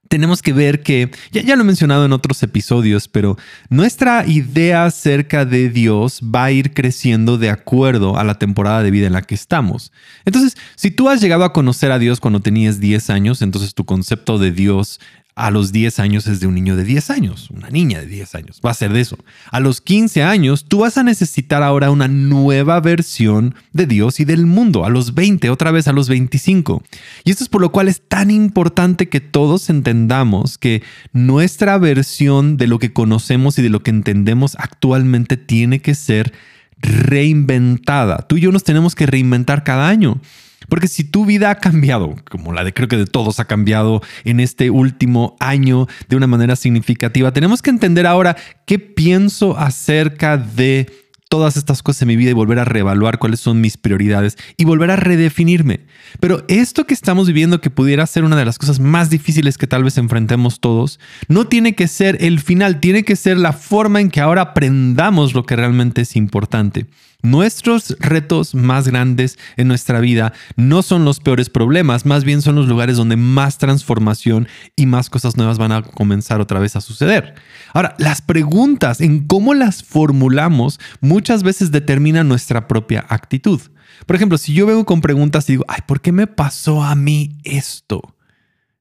tenemos 0.07 0.41
que 0.41 0.53
ver 0.53 0.81
que, 0.81 1.11
ya, 1.31 1.41
ya, 1.41 1.55
lo 1.55 1.61
he 1.61 1.65
mencionado 1.65 2.05
en 2.05 2.13
otros 2.13 2.41
episodios, 2.43 3.07
pero 3.07 3.37
nuestra 3.69 4.25
idea 4.25 4.85
acerca 4.85 5.45
de 5.45 5.69
Dios 5.69 6.21
va 6.23 6.45
a 6.45 6.51
ir 6.51 6.73
creciendo 6.73 7.37
de 7.37 7.49
acuerdo 7.49 8.17
a 8.17 8.23
la 8.23 8.35
temporada 8.35 8.83
de 8.83 8.91
vida 8.91 9.07
en 9.07 9.13
la 9.13 9.21
que 9.21 9.35
estamos. 9.35 9.91
Entonces, 10.25 10.57
si 10.75 10.91
tú 10.91 11.09
has 11.09 11.21
llegado 11.21 11.43
a 11.43 11.53
conocer 11.53 11.91
a 11.91 11.99
Dios 11.99 12.19
cuando 12.19 12.39
tenías 12.39 12.79
10 12.79 13.09
años, 13.09 13.41
entonces 13.41 13.73
tu 13.73 13.85
concepto 13.85 14.37
de 14.37 14.51
Dios 14.51 14.99
a 15.37 15.51
los 15.51 15.71
10 15.71 15.99
años 15.99 16.25
es 16.25 16.39
de 16.39 16.47
un 16.47 16.55
niño 16.55 16.75
de 16.75 16.83
10 16.83 17.11
años, 17.11 17.51
una 17.51 17.69
niña 17.69 17.99
de 17.99 18.07
10 18.07 18.33
años, 18.33 18.59
va 18.65 18.71
a 18.71 18.73
ser 18.73 18.91
de 18.91 19.01
eso. 19.01 19.19
A 19.51 19.59
los 19.59 19.81
15 19.81 20.23
años 20.23 20.65
tú 20.67 20.79
vas 20.79 20.97
a 20.97 21.03
necesitar 21.03 21.61
ahora 21.61 21.91
una 21.91 22.07
nueva 22.07 22.79
versión 22.79 23.53
de 23.71 23.85
Dios 23.85 24.19
y 24.19 24.25
del 24.25 24.47
mundo, 24.47 24.83
a 24.83 24.89
los 24.89 25.13
20, 25.13 25.51
otra 25.51 25.69
vez 25.69 25.87
a 25.87 25.93
los 25.93 26.09
25. 26.09 26.81
Y 27.23 27.29
esto 27.29 27.43
es 27.43 27.49
por 27.49 27.61
lo 27.61 27.71
cual 27.71 27.87
es 27.87 28.01
tan 28.01 28.31
importante 28.31 29.09
que 29.09 29.21
todos 29.21 29.69
entendamos 29.69 30.57
que 30.57 30.81
nuestra 31.13 31.77
versión 31.77 32.57
de 32.57 32.65
lo 32.65 32.79
que 32.79 32.91
conocemos 32.91 33.59
y 33.59 33.61
de 33.61 33.69
lo 33.69 33.83
que 33.83 33.91
entendemos 33.91 34.55
actualmente 34.57 35.37
tiene 35.37 35.81
que 35.81 35.93
ser 35.93 36.33
reinventada. 36.79 38.25
Tú 38.27 38.37
y 38.37 38.41
yo 38.41 38.51
nos 38.51 38.63
tenemos 38.63 38.95
que 38.95 39.05
reinventar 39.05 39.63
cada 39.63 39.87
año. 39.87 40.19
Porque 40.69 40.87
si 40.87 41.03
tu 41.03 41.25
vida 41.25 41.49
ha 41.49 41.55
cambiado, 41.55 42.15
como 42.29 42.53
la 42.53 42.63
de 42.63 42.73
creo 42.73 42.87
que 42.87 42.97
de 42.97 43.05
todos 43.05 43.39
ha 43.39 43.45
cambiado 43.45 44.01
en 44.23 44.39
este 44.39 44.69
último 44.69 45.35
año 45.39 45.87
de 46.09 46.15
una 46.15 46.27
manera 46.27 46.55
significativa, 46.55 47.31
tenemos 47.31 47.61
que 47.61 47.69
entender 47.69 48.05
ahora 48.05 48.35
qué 48.65 48.79
pienso 48.79 49.57
acerca 49.57 50.37
de 50.37 50.87
todas 51.29 51.57
estas 51.57 51.83
cosas 51.83 52.03
en 52.03 52.09
mi 52.09 52.15
vida 52.15 52.31
y 52.31 52.33
volver 52.33 52.59
a 52.59 52.65
reevaluar 52.65 53.19
cuáles 53.19 53.39
son 53.39 53.59
mis 53.61 53.77
prioridades 53.77 54.37
y 54.55 54.65
volver 54.65 54.91
a 54.91 54.95
redefinirme. 54.95 55.81
Pero 56.19 56.43
esto 56.47 56.85
que 56.85 56.93
estamos 56.93 57.27
viviendo, 57.27 57.61
que 57.61 57.69
pudiera 57.69 58.05
ser 58.07 58.23
una 58.23 58.37
de 58.37 58.45
las 58.45 58.57
cosas 58.57 58.79
más 58.79 59.09
difíciles 59.09 59.57
que 59.57 59.67
tal 59.67 59.83
vez 59.83 59.97
enfrentemos 59.97 60.59
todos, 60.59 60.99
no 61.27 61.47
tiene 61.47 61.75
que 61.75 61.87
ser 61.87 62.17
el 62.21 62.39
final, 62.39 62.79
tiene 62.79 63.03
que 63.03 63.15
ser 63.15 63.37
la 63.37 63.53
forma 63.53 64.01
en 64.01 64.09
que 64.09 64.21
ahora 64.21 64.41
aprendamos 64.41 65.33
lo 65.33 65.45
que 65.45 65.55
realmente 65.55 66.01
es 66.01 66.15
importante. 66.15 66.85
Nuestros 67.23 67.97
retos 67.99 68.53
más 68.53 68.87
grandes 68.87 69.39
en 69.57 69.67
nuestra 69.67 69.99
vida 69.99 70.33
no 70.55 70.83
son 70.83 71.03
los 71.03 71.19
peores 71.19 71.49
problemas, 71.49 72.05
más 72.05 72.23
bien 72.23 72.41
son 72.41 72.55
los 72.55 72.67
lugares 72.67 72.95
donde 72.97 73.17
más 73.17 73.57
transformación 73.57 74.47
y 74.75 74.85
más 74.85 75.09
cosas 75.09 75.35
nuevas 75.35 75.57
van 75.57 75.71
a 75.71 75.81
comenzar 75.81 76.41
otra 76.41 76.59
vez 76.59 76.75
a 76.75 76.81
suceder. 76.81 77.33
Ahora, 77.73 77.95
las 77.97 78.21
preguntas 78.21 79.01
en 79.01 79.25
cómo 79.25 79.55
las 79.55 79.83
formulamos 79.83 80.79
muchas 81.01 81.41
veces 81.41 81.71
determinan 81.71 82.27
nuestra 82.27 82.67
propia 82.67 83.05
actitud. 83.09 83.61
Por 84.05 84.15
ejemplo, 84.15 84.37
si 84.37 84.53
yo 84.53 84.67
vengo 84.67 84.85
con 84.85 85.01
preguntas 85.01 85.49
y 85.49 85.53
digo, 85.53 85.65
ay, 85.67 85.81
¿por 85.87 86.01
qué 86.01 86.11
me 86.11 86.27
pasó 86.27 86.83
a 86.83 86.93
mí 86.95 87.39
esto? 87.43 88.15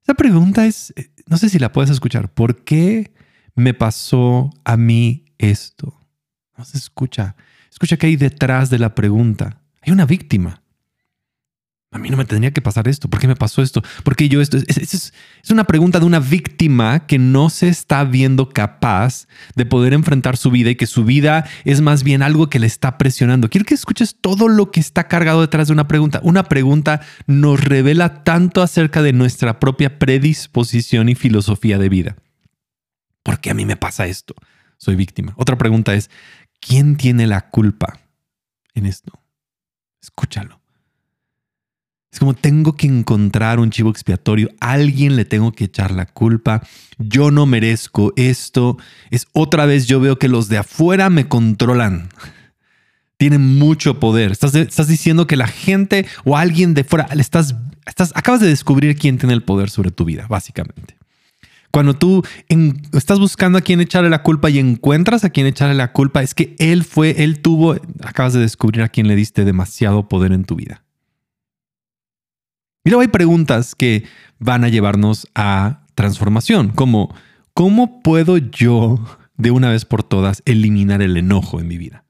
Esa 0.02 0.14
pregunta 0.14 0.66
es, 0.66 0.92
eh, 0.96 1.10
no 1.26 1.38
sé 1.38 1.48
si 1.48 1.58
la 1.58 1.72
puedes 1.72 1.90
escuchar, 1.90 2.32
¿por 2.32 2.64
qué 2.64 3.12
me 3.54 3.72
pasó 3.72 4.50
a 4.64 4.76
mí 4.76 5.24
esto? 5.38 5.98
No 6.56 6.64
se 6.64 6.76
escucha. 6.78 7.34
Escucha 7.76 7.98
que 7.98 8.06
hay 8.06 8.16
detrás 8.16 8.70
de 8.70 8.78
la 8.78 8.94
pregunta. 8.94 9.60
Hay 9.82 9.92
una 9.92 10.06
víctima. 10.06 10.62
A 11.92 11.98
mí 11.98 12.08
no 12.08 12.16
me 12.16 12.24
tendría 12.24 12.50
que 12.50 12.62
pasar 12.62 12.88
esto. 12.88 13.10
¿Por 13.10 13.20
qué 13.20 13.28
me 13.28 13.36
pasó 13.36 13.60
esto? 13.60 13.82
¿Por 14.02 14.16
qué 14.16 14.30
yo 14.30 14.40
esto? 14.40 14.56
Es, 14.56 15.12
una 15.50 15.64
pregunta 15.64 16.00
de 16.00 16.06
una 16.06 16.18
víctima 16.18 17.06
que 17.06 17.18
no 17.18 17.50
se 17.50 17.68
está 17.68 18.02
viendo 18.04 18.48
capaz 18.48 19.28
de 19.56 19.66
poder 19.66 19.92
enfrentar 19.92 20.38
su 20.38 20.50
vida 20.50 20.70
y 20.70 20.76
que 20.76 20.86
su 20.86 21.04
vida 21.04 21.46
es 21.66 21.82
más 21.82 22.02
bien 22.02 22.22
algo 22.22 22.48
que 22.48 22.58
le 22.60 22.66
está 22.66 22.96
presionando. 22.96 23.50
Quiero 23.50 23.66
que 23.66 23.74
escuches 23.74 24.16
todo 24.22 24.48
lo 24.48 24.70
que 24.70 24.80
está 24.80 25.06
cargado 25.06 25.42
detrás 25.42 25.66
de 25.68 25.74
una 25.74 25.86
pregunta. 25.86 26.20
Una 26.22 26.44
pregunta 26.44 27.02
nos 27.26 27.62
revela 27.62 28.24
tanto 28.24 28.62
acerca 28.62 29.02
de 29.02 29.12
nuestra 29.12 29.60
propia 29.60 29.98
predisposición 29.98 31.10
y 31.10 31.14
filosofía 31.14 31.76
de 31.76 31.90
vida. 31.90 32.16
¿Por 33.22 33.38
qué 33.38 33.50
a 33.50 33.54
mí 33.54 33.66
me 33.66 33.76
pasa 33.76 34.06
esto? 34.06 34.34
Soy 34.78 34.94
víctima. 34.94 35.34
Otra 35.36 35.58
pregunta 35.58 35.94
es, 35.94 36.10
¿Quién 36.60 36.96
tiene 36.96 37.26
la 37.26 37.50
culpa 37.50 38.00
en 38.74 38.86
esto? 38.86 39.12
Escúchalo. 40.02 40.60
Es 42.16 42.20
como 42.20 42.32
tengo 42.32 42.76
que 42.76 42.86
encontrar 42.86 43.60
un 43.60 43.70
chivo 43.70 43.90
expiatorio, 43.90 44.48
alguien 44.58 45.16
le 45.16 45.26
tengo 45.26 45.52
que 45.52 45.64
echar 45.64 45.90
la 45.90 46.06
culpa, 46.06 46.62
yo 46.96 47.30
no 47.30 47.44
merezco 47.44 48.14
esto, 48.16 48.78
es 49.10 49.26
otra 49.32 49.66
vez 49.66 49.86
yo 49.86 50.00
veo 50.00 50.18
que 50.18 50.28
los 50.28 50.48
de 50.48 50.56
afuera 50.56 51.10
me 51.10 51.28
controlan, 51.28 52.08
tienen 53.18 53.58
mucho 53.58 54.00
poder, 54.00 54.32
estás, 54.32 54.54
estás 54.54 54.88
diciendo 54.88 55.26
que 55.26 55.36
la 55.36 55.46
gente 55.46 56.06
o 56.24 56.38
alguien 56.38 56.72
de 56.72 56.84
fuera, 56.84 57.06
estás, 57.18 57.54
estás, 57.84 58.12
acabas 58.14 58.40
de 58.40 58.48
descubrir 58.48 58.96
quién 58.96 59.18
tiene 59.18 59.34
el 59.34 59.42
poder 59.42 59.68
sobre 59.68 59.90
tu 59.90 60.06
vida, 60.06 60.26
básicamente. 60.26 60.95
Cuando 61.76 61.92
tú 61.92 62.22
estás 62.94 63.18
buscando 63.18 63.58
a 63.58 63.60
quién 63.60 63.82
echarle 63.82 64.08
la 64.08 64.22
culpa 64.22 64.48
y 64.48 64.58
encuentras 64.58 65.24
a 65.24 65.28
quién 65.28 65.46
echarle 65.46 65.74
la 65.74 65.92
culpa, 65.92 66.22
es 66.22 66.32
que 66.32 66.56
él 66.58 66.84
fue, 66.84 67.22
él 67.22 67.40
tuvo, 67.40 67.76
acabas 68.02 68.32
de 68.32 68.40
descubrir 68.40 68.80
a 68.80 68.88
quién 68.88 69.08
le 69.08 69.14
diste 69.14 69.44
demasiado 69.44 70.08
poder 70.08 70.32
en 70.32 70.46
tu 70.46 70.56
vida. 70.56 70.84
Y 72.82 72.88
luego 72.88 73.02
hay 73.02 73.08
preguntas 73.08 73.74
que 73.74 74.04
van 74.38 74.64
a 74.64 74.70
llevarnos 74.70 75.28
a 75.34 75.82
transformación, 75.94 76.70
como 76.70 77.14
¿cómo 77.52 78.00
puedo 78.00 78.38
yo 78.38 78.98
de 79.36 79.50
una 79.50 79.68
vez 79.68 79.84
por 79.84 80.02
todas 80.02 80.42
eliminar 80.46 81.02
el 81.02 81.14
enojo 81.18 81.60
en 81.60 81.68
mi 81.68 81.76
vida? 81.76 82.04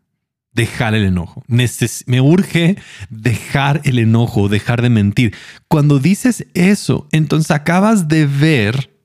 Dejar 0.52 0.94
el 0.94 1.04
enojo. 1.04 1.42
me 1.49 2.20
urge 2.20 2.76
dejar 3.11 3.80
el 3.82 3.99
enojo, 3.99 4.49
dejar 4.49 4.80
de 4.80 4.90
mentir. 4.90 5.35
Cuando 5.66 5.99
dices 5.99 6.46
eso, 6.54 7.08
entonces 7.11 7.50
acabas 7.50 8.06
de 8.06 8.26
ver 8.26 8.96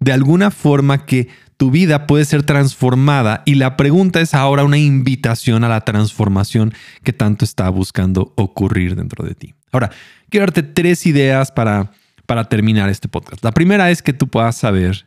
de 0.00 0.12
alguna 0.12 0.50
forma 0.50 1.06
que 1.06 1.28
tu 1.56 1.70
vida 1.70 2.06
puede 2.06 2.24
ser 2.24 2.42
transformada 2.42 3.42
y 3.44 3.56
la 3.56 3.76
pregunta 3.76 4.20
es 4.20 4.32
ahora 4.32 4.64
una 4.64 4.78
invitación 4.78 5.62
a 5.62 5.68
la 5.68 5.82
transformación 5.82 6.72
que 7.04 7.12
tanto 7.12 7.44
está 7.44 7.68
buscando 7.68 8.32
ocurrir 8.36 8.96
dentro 8.96 9.26
de 9.26 9.34
ti. 9.34 9.54
Ahora, 9.70 9.90
quiero 10.30 10.46
darte 10.46 10.62
tres 10.62 11.06
ideas 11.06 11.52
para, 11.52 11.92
para 12.24 12.48
terminar 12.48 12.88
este 12.88 13.08
podcast. 13.08 13.44
La 13.44 13.52
primera 13.52 13.90
es 13.90 14.00
que 14.00 14.14
tú 14.14 14.28
puedas 14.28 14.56
saber 14.56 15.06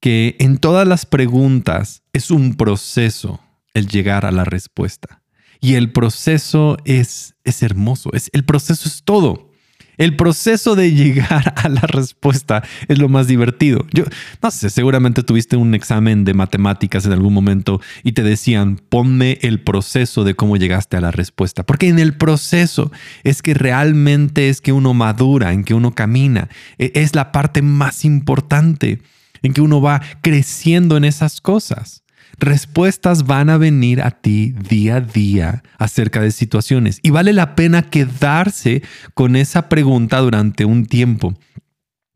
que 0.00 0.36
en 0.40 0.58
todas 0.58 0.86
las 0.86 1.06
preguntas 1.06 2.02
es 2.12 2.30
un 2.30 2.56
proceso 2.56 3.40
el 3.72 3.86
llegar 3.86 4.26
a 4.26 4.32
la 4.32 4.44
respuesta. 4.44 5.22
Y 5.60 5.76
el 5.76 5.92
proceso 5.92 6.76
es, 6.84 7.36
es 7.44 7.62
hermoso, 7.62 8.10
es, 8.12 8.30
el 8.32 8.44
proceso 8.44 8.88
es 8.88 9.02
todo. 9.04 9.50
El 9.96 10.16
proceso 10.16 10.74
de 10.74 10.92
llegar 10.92 11.54
a 11.56 11.68
la 11.68 11.82
respuesta 11.82 12.62
es 12.88 12.98
lo 12.98 13.08
más 13.08 13.26
divertido. 13.26 13.86
Yo 13.92 14.04
no 14.42 14.50
sé, 14.50 14.70
seguramente 14.70 15.22
tuviste 15.22 15.56
un 15.56 15.74
examen 15.74 16.24
de 16.24 16.34
matemáticas 16.34 17.06
en 17.06 17.12
algún 17.12 17.32
momento 17.32 17.80
y 18.02 18.12
te 18.12 18.22
decían, 18.22 18.80
ponme 18.88 19.38
el 19.42 19.60
proceso 19.60 20.24
de 20.24 20.34
cómo 20.34 20.56
llegaste 20.56 20.96
a 20.96 21.00
la 21.00 21.10
respuesta. 21.10 21.64
Porque 21.64 21.88
en 21.88 21.98
el 21.98 22.16
proceso 22.16 22.90
es 23.22 23.42
que 23.42 23.54
realmente 23.54 24.48
es 24.48 24.60
que 24.60 24.72
uno 24.72 24.94
madura, 24.94 25.52
en 25.52 25.64
que 25.64 25.74
uno 25.74 25.94
camina. 25.94 26.48
E, 26.78 26.92
es 26.94 27.14
la 27.14 27.32
parte 27.32 27.62
más 27.62 28.04
importante, 28.04 29.00
en 29.42 29.52
que 29.52 29.60
uno 29.60 29.80
va 29.80 30.02
creciendo 30.22 30.96
en 30.96 31.04
esas 31.04 31.40
cosas. 31.40 32.03
Respuestas 32.38 33.26
van 33.26 33.50
a 33.50 33.58
venir 33.58 34.02
a 34.02 34.10
ti 34.10 34.52
día 34.68 34.96
a 34.96 35.00
día 35.00 35.62
acerca 35.78 36.20
de 36.20 36.30
situaciones 36.30 36.98
y 37.02 37.10
vale 37.10 37.32
la 37.32 37.54
pena 37.54 37.82
quedarse 37.82 38.82
con 39.14 39.36
esa 39.36 39.68
pregunta 39.68 40.18
durante 40.18 40.64
un 40.64 40.86
tiempo. 40.86 41.34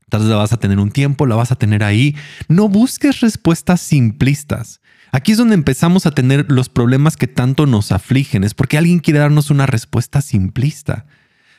Tal 0.09 0.21
vez 0.23 0.31
la 0.31 0.37
vas 0.37 0.53
a 0.53 0.59
tener 0.59 0.79
un 0.79 0.91
tiempo, 0.91 1.27
la 1.27 1.37
vas 1.37 1.53
a 1.53 1.57
tener 1.57 1.85
ahí. 1.85 2.17
No 2.49 2.69
busques 2.69 3.21
respuestas 3.21 3.81
simplistas. 3.81 4.81
Aquí 5.13 5.33
es 5.33 5.39
donde 5.39 5.55
empezamos 5.55 6.07
a 6.07 6.11
tener 6.11 6.47
los 6.51 6.69
problemas 6.69 7.17
que 7.17 7.27
tanto 7.27 7.67
nos 7.67 7.93
afligen, 7.93 8.45
es 8.45 8.55
porque 8.55 8.77
alguien 8.77 8.99
quiere 8.99 9.21
darnos 9.21 9.51
una 9.51 9.67
respuesta 9.67 10.21
simplista. 10.21 11.07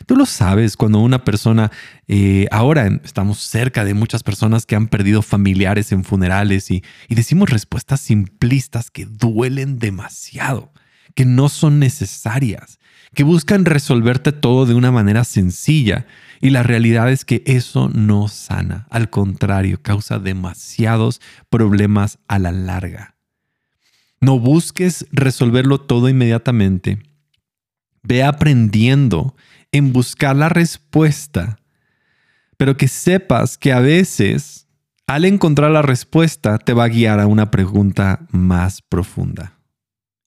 Tú 0.10 0.16
lo 0.16 0.26
sabes 0.26 0.76
cuando 0.76 0.98
una 1.02 1.24
persona, 1.24 1.72
eh, 2.08 2.48
ahora 2.50 2.88
estamos 3.04 3.42
cerca 3.42 3.86
de 3.86 3.94
muchas 3.94 4.24
personas 4.24 4.66
que 4.66 4.76
han 4.76 4.88
perdido 4.88 5.22
familiares 5.22 5.92
en 5.92 6.04
funerales 6.04 6.72
y, 6.72 6.84
y 7.08 7.14
decimos 7.14 7.52
respuestas 7.52 8.02
simplistas 8.02 8.90
que 8.90 9.06
duelen 9.06 9.78
demasiado, 9.78 10.74
que 11.14 11.26
no 11.26 11.48
son 11.48 11.78
necesarias, 11.78 12.80
que 13.14 13.22
buscan 13.22 13.66
resolverte 13.66 14.32
todo 14.32 14.66
de 14.66 14.74
una 14.74 14.92
manera 14.92 15.24
sencilla. 15.24 16.08
Y 16.42 16.50
la 16.50 16.64
realidad 16.64 17.12
es 17.12 17.24
que 17.24 17.44
eso 17.46 17.88
no 17.90 18.30
sana, 18.30 18.88
al 18.90 19.12
contrario, 19.12 19.80
causa 19.84 20.18
demasiados 20.18 21.22
problemas 21.52 22.18
a 22.28 22.40
la 22.40 22.52
larga. 22.52 23.14
No 24.22 24.40
busques 24.40 25.06
resolverlo 25.12 25.80
todo 25.80 26.10
inmediatamente. 26.10 26.98
Ve 28.02 28.24
aprendiendo 28.24 29.36
en 29.72 29.94
buscar 29.94 30.36
la 30.36 30.50
respuesta, 30.50 31.60
pero 32.58 32.78
que 32.78 32.88
sepas 32.88 33.58
que 33.58 33.72
a 33.72 33.80
veces 33.80 34.68
al 35.08 35.26
encontrar 35.26 35.72
la 35.72 35.82
respuesta 35.82 36.60
te 36.60 36.74
va 36.74 36.84
a 36.84 36.90
guiar 36.90 37.20
a 37.20 37.28
una 37.28 37.50
pregunta 37.50 38.28
más 38.32 38.82
profunda. 38.82 39.54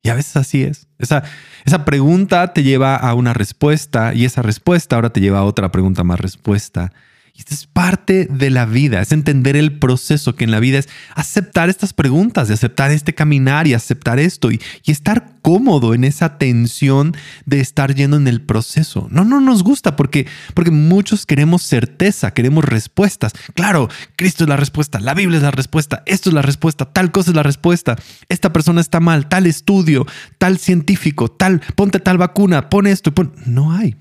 Y 0.03 0.09
a 0.09 0.15
veces 0.15 0.37
así 0.37 0.65
es. 0.65 0.89
Esa, 0.99 1.23
esa 1.65 1.85
pregunta 1.85 2.53
te 2.53 2.65
lleva 2.65 2.97
a 2.97 3.15
una 3.15 3.33
respuesta 3.33 4.15
y 4.15 4.25
esa 4.25 4.43
respuesta 4.43 4.97
ahora 4.97 5.11
te 5.11 5.21
lleva 5.21 5.39
a 5.39 5.45
otra 5.45 5.71
pregunta 5.71 6.03
más 6.03 6.19
respuesta 6.19 6.93
y 7.35 7.39
esto 7.39 7.55
es 7.55 7.67
parte 7.67 8.27
de 8.31 8.51
la 8.51 8.67
vida, 8.67 9.01
es 9.01 9.11
entender 9.11 9.57
el 9.57 9.79
proceso 9.79 10.35
que 10.35 10.45
en 10.45 10.51
la 10.51 10.61
vida 10.61 10.79
es 10.79 10.91
aceptar 11.15 11.71
estas 11.71 11.95
preguntas, 11.95 12.49
de 12.49 12.55
aceptar 12.55 12.91
este 12.91 13.15
caminar 13.15 13.67
y 13.67 13.73
aceptar 13.73 14.19
esto 14.19 14.51
y, 14.51 14.61
estar 14.85 15.37
cómodo 15.41 15.95
en 15.95 16.05
esa 16.05 16.37
tensión 16.37 17.17
de 17.47 17.61
estar 17.61 17.95
yendo 17.95 18.19
en 18.19 18.29
el 18.29 18.43
proceso. 18.43 19.09
No, 19.11 19.25
no 19.25 19.41
nos 19.41 19.65
gusta 19.65 19.97
porque, 19.97 20.27
porque 20.53 20.71
muchos 20.71 21.25
queremos 21.25 21.63
certeza, 21.63 22.35
queremos 22.35 22.67
respuestas. 22.67 23.33
Claro, 23.55 23.89
Cristo 24.17 24.45
es 24.45 24.51
la 24.51 24.59
respuesta, 24.59 25.01
la 25.01 25.15
Biblia 25.15 25.39
es 25.39 25.43
la 25.43 25.51
respuesta, 25.51 26.03
esto 26.05 26.29
es 26.29 26.35
la 26.35 26.43
respuesta, 26.43 26.85
tal 26.85 27.11
cosa 27.11 27.31
es 27.31 27.37
la 27.37 27.43
respuesta, 27.43 27.97
esta 28.29 28.53
persona 28.53 28.83
está 28.83 29.01
mal, 29.01 29.31
tal 29.31 29.47
estudio, 29.47 30.07
tal 30.37 30.59
científico, 30.59 31.31
tal, 31.31 31.63
ponte 31.75 31.99
tal 31.99 32.19
vacuna, 32.19 32.69
pon 32.69 32.87
esto, 32.87 33.15
pon... 33.15 33.33
No 33.47 33.73
hay. 33.73 33.97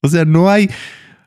O 0.00 0.08
sea, 0.08 0.24
no 0.24 0.48
hay 0.48 0.70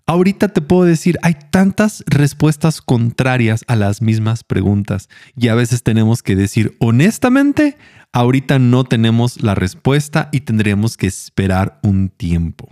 Ahorita 0.08 0.50
te 0.50 0.62
puedo 0.62 0.84
decir, 0.84 1.18
hay 1.24 1.36
tantas 1.50 2.04
respuestas 2.06 2.80
contrarias 2.80 3.66
a 3.68 3.76
las 3.76 4.04
mismas 4.04 4.44
preguntas 4.44 5.10
y 5.36 5.48
a 5.48 5.56
veces 5.56 5.82
tenemos 5.82 6.22
que 6.22 6.36
decir, 6.36 6.76
honestamente, 6.80 7.76
ahorita 8.12 8.60
no 8.60 8.84
tenemos 8.84 9.42
la 9.42 9.56
respuesta 9.56 10.30
y 10.32 10.42
tendremos 10.42 10.96
que 10.96 11.08
esperar 11.08 11.80
un 11.82 12.10
tiempo. 12.10 12.70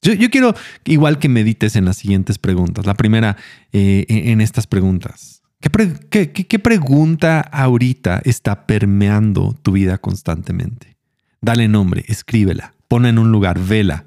Yo, 0.00 0.30
quiero 0.30 0.54
igual 0.84 1.18
que 1.18 1.28
medites 1.28 1.74
en 1.76 1.84
las 1.84 1.96
siguientes 1.96 2.38
preguntas. 2.38 2.86
La 2.86 2.94
primera, 2.94 3.36
eh, 3.72 4.04
en 4.08 4.40
estas 4.40 4.66
preguntas. 4.66 5.42
¿Qué, 6.10 6.32
qué 6.32 6.58
pregunta 6.58 7.40
ahorita 7.40 8.20
está 8.24 8.66
permeando 8.66 9.56
tu 9.62 9.72
vida 9.72 9.98
constantemente? 9.98 10.96
Dale 11.40 11.68
nombre, 11.68 12.04
escríbela, 12.08 12.74
ponla 12.88 13.08
en 13.08 13.18
un 13.18 13.30
lugar, 13.30 13.60
vela 13.60 14.04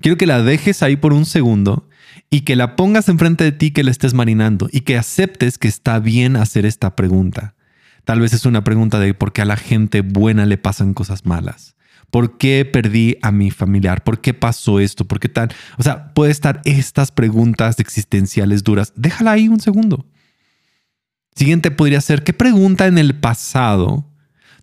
Quiero 0.00 0.16
que 0.16 0.26
la 0.26 0.42
dejes 0.42 0.82
ahí 0.82 0.96
por 0.96 1.12
un 1.12 1.26
segundo 1.26 1.88
y 2.30 2.42
que 2.42 2.56
la 2.56 2.76
pongas 2.76 3.08
enfrente 3.08 3.44
de 3.44 3.52
ti, 3.52 3.70
que 3.70 3.82
la 3.82 3.90
estés 3.90 4.14
marinando 4.14 4.68
y 4.70 4.82
que 4.82 4.96
aceptes 4.96 5.58
que 5.58 5.68
está 5.68 5.98
bien 5.98 6.36
hacer 6.36 6.66
esta 6.66 6.94
pregunta. 6.94 7.54
Tal 8.04 8.20
vez 8.20 8.32
es 8.32 8.46
una 8.46 8.64
pregunta 8.64 8.98
de 8.98 9.12
por 9.14 9.32
qué 9.32 9.42
a 9.42 9.46
la 9.46 9.56
gente 9.56 10.00
buena 10.00 10.46
le 10.46 10.58
pasan 10.58 10.94
cosas 10.94 11.26
malas. 11.26 11.76
¿Por 12.10 12.38
qué 12.38 12.64
perdí 12.64 13.16
a 13.20 13.32
mi 13.32 13.50
familiar? 13.50 14.02
¿Por 14.02 14.20
qué 14.20 14.32
pasó 14.32 14.80
esto? 14.80 15.04
¿Por 15.04 15.20
qué 15.20 15.28
tal? 15.28 15.50
O 15.76 15.82
sea, 15.82 16.14
puede 16.14 16.32
estar 16.32 16.62
estas 16.64 17.12
preguntas 17.12 17.78
existenciales 17.80 18.64
duras. 18.64 18.94
Déjala 18.96 19.32
ahí 19.32 19.48
un 19.48 19.60
segundo. 19.60 20.06
Siguiente 21.34 21.70
podría 21.70 22.00
ser, 22.00 22.24
¿qué 22.24 22.32
pregunta 22.32 22.86
en 22.86 22.98
el 22.98 23.14
pasado 23.14 24.10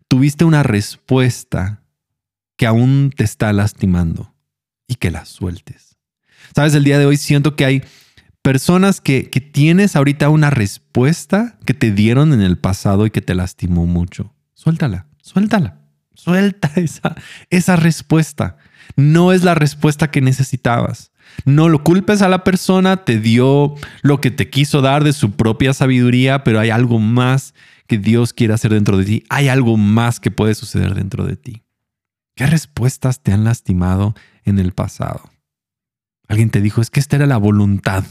tuviste 0.07 0.43
una 0.43 0.63
respuesta 0.63 1.83
que 2.57 2.65
aún 2.65 3.11
te 3.15 3.23
está 3.23 3.53
lastimando? 3.53 4.34
Y 4.87 4.95
que 4.95 5.11
las 5.11 5.29
sueltes. 5.29 5.97
Sabes, 6.55 6.73
el 6.75 6.83
día 6.83 6.99
de 6.99 7.05
hoy 7.05 7.17
siento 7.17 7.55
que 7.55 7.65
hay 7.65 7.83
personas 8.41 9.01
que, 9.01 9.29
que 9.29 9.41
tienes 9.41 9.95
ahorita 9.95 10.29
una 10.29 10.49
respuesta 10.49 11.57
que 11.65 11.73
te 11.73 11.91
dieron 11.91 12.33
en 12.33 12.41
el 12.41 12.57
pasado 12.57 13.05
y 13.05 13.11
que 13.11 13.21
te 13.21 13.35
lastimó 13.35 13.85
mucho. 13.87 14.33
Suéltala, 14.53 15.07
suéltala, 15.21 15.79
suelta 16.13 16.71
esa, 16.75 17.15
esa 17.49 17.75
respuesta. 17.75 18.57
No 18.95 19.33
es 19.33 19.43
la 19.43 19.55
respuesta 19.55 20.11
que 20.11 20.21
necesitabas. 20.21 21.11
No 21.43 21.69
lo 21.69 21.83
culpes 21.83 22.21
a 22.21 22.29
la 22.29 22.43
persona, 22.43 23.03
te 23.03 23.19
dio 23.19 23.75
lo 24.03 24.21
que 24.21 24.31
te 24.31 24.49
quiso 24.49 24.81
dar 24.81 25.03
de 25.03 25.11
su 25.11 25.31
propia 25.31 25.73
sabiduría, 25.73 26.43
pero 26.43 26.59
hay 26.59 26.69
algo 26.69 26.99
más 26.99 27.55
que 27.87 27.97
Dios 27.97 28.31
quiere 28.33 28.53
hacer 28.53 28.71
dentro 28.71 28.97
de 28.97 29.05
ti. 29.05 29.23
Hay 29.29 29.47
algo 29.47 29.75
más 29.77 30.19
que 30.19 30.31
puede 30.31 30.55
suceder 30.55 30.93
dentro 30.93 31.25
de 31.25 31.35
ti. 31.35 31.64
¿Qué 32.35 32.45
respuestas 32.45 33.21
te 33.21 33.31
han 33.31 33.45
lastimado 33.45 34.13
en 34.45 34.59
el 34.59 34.71
pasado. 34.71 35.29
Alguien 36.27 36.49
te 36.49 36.61
dijo, 36.61 36.81
es 36.81 36.89
que 36.89 36.99
esta 36.99 37.17
era 37.17 37.25
la 37.25 37.37
voluntad 37.37 38.05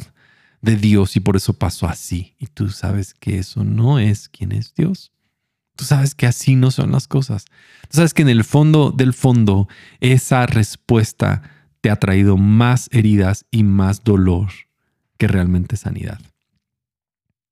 de 0.60 0.76
Dios 0.76 1.16
y 1.16 1.20
por 1.20 1.36
eso 1.36 1.54
pasó 1.54 1.86
así. 1.86 2.34
Y 2.38 2.46
tú 2.46 2.68
sabes 2.68 3.14
que 3.14 3.38
eso 3.38 3.64
no 3.64 3.98
es 3.98 4.28
quien 4.28 4.52
es 4.52 4.74
Dios. 4.74 5.12
Tú 5.76 5.84
sabes 5.84 6.14
que 6.14 6.26
así 6.26 6.54
no 6.54 6.70
son 6.70 6.92
las 6.92 7.08
cosas. 7.08 7.46
Tú 7.88 7.96
sabes 7.96 8.14
que 8.14 8.22
en 8.22 8.28
el 8.28 8.44
fondo 8.44 8.92
del 8.92 9.12
fondo 9.12 9.68
esa 10.00 10.46
respuesta 10.46 11.42
te 11.80 11.90
ha 11.90 11.96
traído 11.96 12.36
más 12.36 12.88
heridas 12.92 13.46
y 13.50 13.64
más 13.64 14.04
dolor 14.04 14.50
que 15.18 15.26
realmente 15.26 15.76
sanidad. 15.76 16.20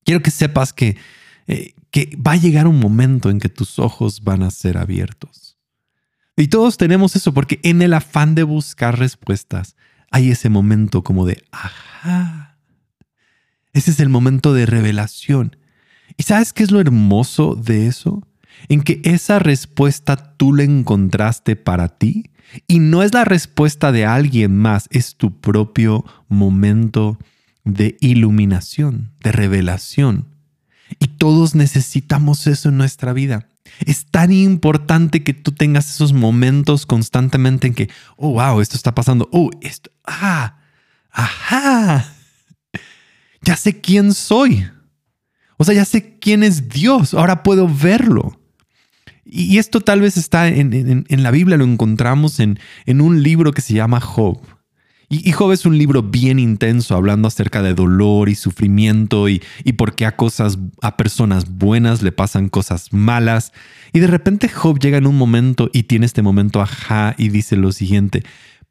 Quiero 0.05 0.23
que 0.23 0.31
sepas 0.31 0.73
que, 0.73 0.97
eh, 1.49 1.75
que 1.91 2.17
va 2.17 2.33
a 2.33 2.37
llegar 2.37 2.67
un 2.67 2.79
momento 2.79 3.31
en 3.31 3.41
que 3.41 3.49
tus 3.49 3.79
ojos 3.79 4.23
van 4.23 4.43
a 4.43 4.51
ser 4.51 4.79
abiertos 4.79 5.52
y 6.37 6.49
todos 6.49 6.77
tenemos 6.77 7.17
eso 7.17 7.35
porque 7.35 7.61
en 7.63 7.83
el 7.83 7.95
afán 7.95 8.35
de 8.35 8.43
buscar 8.43 8.99
respuestas 8.99 9.77
hay 10.11 10.31
ese 10.31 10.49
momento 10.49 11.03
como 11.03 11.27
de, 11.27 11.43
ajá, 11.53 12.59
ese 13.73 13.91
es 13.91 14.01
el 14.01 14.09
momento 14.09 14.53
de 14.53 14.67
revelación. 14.67 15.57
¿Y 16.17 16.25
sabes 16.25 16.53
qué 16.53 16.63
es 16.63 16.71
lo 16.71 16.81
hermoso 16.81 17.55
de 17.55 17.87
eso? 17.87 18.23
En 18.69 18.83
que 18.83 19.01
esa 19.05 19.39
respuesta 19.39 20.37
tú 20.37 20.53
la 20.53 20.65
encontraste 20.65 21.57
para 21.57 21.89
ti 21.89 22.31
y 22.67 22.79
no 22.79 23.03
es 23.03 23.15
la 23.15 23.25
respuesta 23.25 23.93
de 23.93 24.05
alguien 24.05 24.57
más, 24.57 24.89
es 24.91 25.17
tu 25.17 25.41
propio 25.41 26.05
momento 26.29 27.19
de 27.65 27.97
iluminación, 28.01 29.13
de 29.23 29.33
revelación. 29.33 30.32
Y 30.99 31.09
todos 31.09 31.55
necesitamos 31.55 32.47
eso 32.47 32.69
en 32.69 32.79
nuestra 32.79 33.13
vida. 33.13 33.49
Es 33.81 34.07
tan 34.07 34.33
importante 34.33 35.23
que 35.23 35.35
tú 35.35 35.53
tengas 35.53 35.91
esos 35.91 36.13
momentos 36.13 36.87
constantemente 36.87 37.67
en 37.67 37.75
que, 37.75 37.91
oh, 38.17 38.33
wow, 38.35 38.61
esto 38.61 38.77
está 38.77 38.95
pasando. 38.95 39.29
Oh, 39.33 39.51
esto, 39.61 39.91
ah, 40.05 40.59
ajá. 41.11 42.15
Ya 43.43 43.57
sé 43.57 43.81
quién 43.81 44.13
soy. 44.15 44.67
O 45.57 45.65
sea, 45.65 45.75
ya 45.75 45.85
sé 45.85 46.19
quién 46.19 46.43
es 46.43 46.69
Dios. 46.69 47.15
Ahora 47.15 47.43
puedo 47.43 47.69
verlo. 47.69 48.39
Y 49.25 49.59
esto 49.59 49.81
tal 49.81 50.01
vez 50.01 50.17
está 50.17 50.49
en, 50.49 51.05
la 51.09 51.31
Biblia, 51.31 51.57
lo 51.57 51.65
encontramos 51.65 52.41
en, 52.41 52.59
en 52.87 53.01
un 53.01 53.23
libro 53.23 53.53
que 53.53 53.63
se 53.63 53.75
llama 53.75 54.01
Job. 54.01 54.39
Y, 55.15 55.31
Job 55.33 55.53
es 55.53 55.67
un 55.67 55.77
libro 55.77 56.03
bien 56.03 56.39
intenso 56.39 56.97
hablando 56.97 57.29
acerca 57.29 57.61
de 57.61 57.75
dolor 57.75 58.31
y 58.31 58.35
sufrimiento 58.35 59.29
y, 59.29 59.43
y 59.63 59.75
por 59.75 59.95
qué 59.95 60.07
a 60.07 60.17
cosas, 60.17 60.59
a 60.81 60.97
personas 60.97 61.59
buenas 61.59 62.01
le 62.01 62.13
pasan 62.13 62.49
cosas 62.49 62.95
malas. 62.95 63.53
Y 63.93 64.01
de 64.01 64.07
repente 64.07 64.49
Job 64.49 64.79
llega 64.79 64.97
en 64.97 65.07
un 65.07 65.19
momento 65.19 65.69
y 65.71 65.83
tiene 65.83 66.07
este 66.07 66.23
momento 66.23 66.63
ajá 66.63 67.15
y 67.19 67.29
dice 67.29 67.57
lo 67.57 67.73
siguiente, 67.73 68.23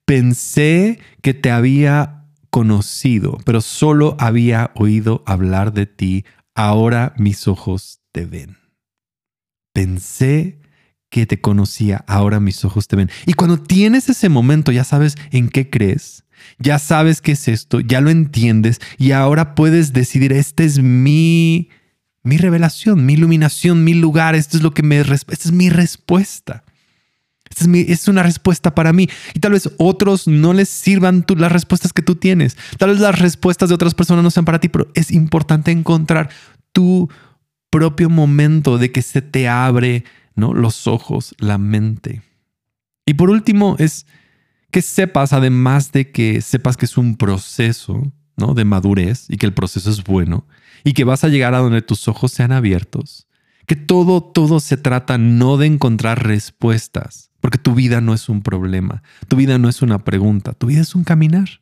Pensé 0.06 1.00
que 1.22 1.36
te 1.36 1.52
había 1.52 2.26
conocido, 2.50 3.38
pero 3.46 3.62
solo 3.62 4.18
había 4.20 4.72
oído 4.74 5.24
hablar 5.28 5.74
de 5.74 5.86
ti. 5.86 6.26
Ahora 6.56 7.14
mis 7.18 7.48
ojos 7.48 8.02
te 8.12 8.26
ven. 8.26 8.58
Pensé 9.74 10.60
que 11.12 11.26
te 11.26 11.40
conocía, 11.42 12.04
ahora 12.08 12.40
mis 12.40 12.64
ojos 12.66 12.88
te 12.88 12.96
ven. 12.96 13.12
Y 13.26 13.34
cuando 13.34 13.60
tienes 13.60 14.10
ese 14.10 14.30
momento, 14.30 14.72
ya 14.72 14.86
sabes 14.86 15.18
en 15.32 15.50
qué 15.50 15.70
crees, 15.70 16.24
ya 16.58 16.80
sabes 16.80 17.22
qué 17.22 17.34
es 17.34 17.50
esto, 17.50 17.82
ya 17.82 18.00
lo 18.00 18.10
entiendes 18.10 18.80
y 18.98 19.12
ahora 19.12 19.54
puedes 19.54 19.92
decidir, 19.92 20.32
esta 20.32 20.64
es 20.64 20.80
mi, 20.80 21.70
mi 22.24 22.38
revelación, 22.38 23.06
mi 23.06 23.14
iluminación, 23.14 23.84
mi 23.84 23.94
lugar, 23.94 24.36
esto 24.36 24.56
es 24.56 24.64
lo 24.64 24.74
que 24.74 24.84
me, 24.84 25.02
esta 25.02 25.26
es 25.28 25.52
mi 25.52 25.70
respuesta. 25.70 26.64
Esta 27.50 27.66
es, 27.66 27.90
es, 27.90 28.08
una 28.08 28.24
respuesta 28.24 28.74
para 28.74 28.94
mí. 28.94 29.10
Y 29.34 29.42
tal 29.42 29.52
vez 29.52 29.70
otros 29.78 30.28
no 30.28 30.54
les 30.54 30.70
sirvan 30.70 31.26
las 31.36 31.52
respuestas 31.52 31.92
que 31.92 32.02
tú 32.02 32.16
tienes. 32.16 32.56
Tal 32.78 32.92
vez 32.92 33.02
las 33.02 33.20
respuestas 33.20 33.68
de 33.68 33.76
otras 33.76 33.94
personas 33.94 34.24
no 34.24 34.32
sean 34.32 34.46
para 34.46 34.62
ti, 34.62 34.70
pero 34.70 34.88
es 34.94 35.12
importante 35.12 35.72
encontrar 35.72 36.30
tu 36.72 37.10
propio 37.70 38.10
momento 38.10 38.78
de 38.78 38.94
que 38.94 39.02
se 39.02 39.22
te 39.22 39.50
abre 39.50 40.06
los 40.42 40.88
ojos, 40.88 41.36
la 41.40 41.58
mente. 41.58 42.22
Y 43.06 43.14
por 43.14 43.30
último 43.30 43.76
es 43.80 44.06
que 44.72 44.82
sepas, 44.82 45.34
además 45.34 45.92
de 45.92 46.12
que 46.12 46.42
sepas 46.42 46.78
que 46.78 46.86
es 46.86 46.98
un 46.98 47.18
proceso 47.18 48.12
¿no? 48.38 48.54
de 48.54 48.66
madurez 48.66 49.26
y 49.30 49.38
que 49.38 49.46
el 49.46 49.54
proceso 49.54 49.90
es 49.90 50.04
bueno 50.04 50.48
y 50.84 50.94
que 50.94 51.04
vas 51.04 51.24
a 51.24 51.30
llegar 51.30 51.54
a 51.54 51.60
donde 51.60 51.82
tus 51.82 52.08
ojos 52.08 52.32
sean 52.32 52.52
abiertos, 52.52 53.28
que 53.68 53.76
todo, 53.76 54.24
todo 54.24 54.60
se 54.60 54.78
trata 54.78 55.18
no 55.18 55.58
de 55.58 55.68
encontrar 55.68 56.26
respuestas, 56.26 57.32
porque 57.40 57.58
tu 57.58 57.76
vida 57.76 58.02
no 58.02 58.14
es 58.14 58.30
un 58.30 58.42
problema, 58.42 59.04
tu 59.28 59.36
vida 59.36 59.58
no 59.58 59.70
es 59.70 59.82
una 59.82 60.04
pregunta, 60.04 60.54
tu 60.54 60.68
vida 60.68 60.82
es 60.82 60.96
un 60.96 61.04
caminar. 61.04 61.62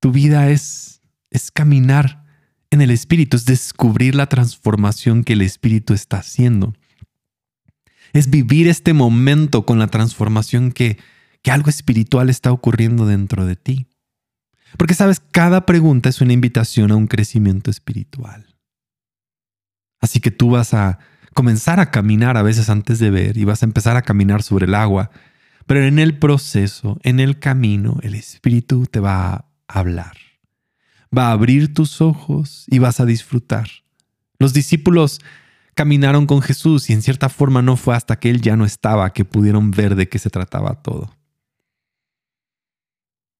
Tu 0.00 0.10
vida 0.10 0.50
es, 0.50 1.00
es 1.30 1.52
caminar 1.52 2.24
en 2.70 2.80
el 2.80 2.90
Espíritu, 2.90 3.36
es 3.36 3.44
descubrir 3.44 4.16
la 4.16 4.28
transformación 4.28 5.22
que 5.22 5.34
el 5.34 5.42
Espíritu 5.42 5.94
está 5.94 6.18
haciendo. 6.18 6.74
Es 8.12 8.30
vivir 8.30 8.68
este 8.68 8.92
momento 8.92 9.64
con 9.64 9.78
la 9.78 9.88
transformación 9.88 10.72
que, 10.72 10.98
que 11.42 11.50
algo 11.50 11.70
espiritual 11.70 12.30
está 12.30 12.52
ocurriendo 12.52 13.06
dentro 13.06 13.46
de 13.46 13.56
ti. 13.56 13.86
Porque 14.76 14.94
sabes, 14.94 15.20
cada 15.20 15.66
pregunta 15.66 16.08
es 16.08 16.20
una 16.20 16.32
invitación 16.32 16.90
a 16.92 16.96
un 16.96 17.06
crecimiento 17.06 17.70
espiritual. 17.70 18.56
Así 20.00 20.20
que 20.20 20.30
tú 20.30 20.50
vas 20.50 20.74
a 20.74 20.98
comenzar 21.34 21.80
a 21.80 21.90
caminar 21.90 22.36
a 22.36 22.42
veces 22.42 22.68
antes 22.68 22.98
de 22.98 23.10
ver 23.10 23.36
y 23.36 23.44
vas 23.44 23.62
a 23.62 23.66
empezar 23.66 23.96
a 23.96 24.02
caminar 24.02 24.42
sobre 24.42 24.66
el 24.66 24.74
agua, 24.74 25.10
pero 25.66 25.84
en 25.84 25.98
el 25.98 26.18
proceso, 26.18 26.98
en 27.02 27.20
el 27.20 27.38
camino, 27.38 27.98
el 28.02 28.14
Espíritu 28.14 28.86
te 28.86 29.00
va 29.00 29.32
a 29.32 29.48
hablar 29.68 30.16
va 31.16 31.28
a 31.28 31.32
abrir 31.32 31.74
tus 31.74 32.00
ojos 32.00 32.64
y 32.68 32.78
vas 32.78 33.00
a 33.00 33.06
disfrutar. 33.06 33.68
Los 34.38 34.52
discípulos 34.52 35.20
caminaron 35.74 36.26
con 36.26 36.42
Jesús 36.42 36.90
y 36.90 36.92
en 36.92 37.02
cierta 37.02 37.28
forma 37.28 37.62
no 37.62 37.76
fue 37.76 37.96
hasta 37.96 38.18
que 38.18 38.30
Él 38.30 38.40
ya 38.40 38.56
no 38.56 38.64
estaba 38.64 39.12
que 39.12 39.24
pudieron 39.24 39.70
ver 39.70 39.94
de 39.94 40.08
qué 40.08 40.18
se 40.18 40.30
trataba 40.30 40.82
todo. 40.82 41.14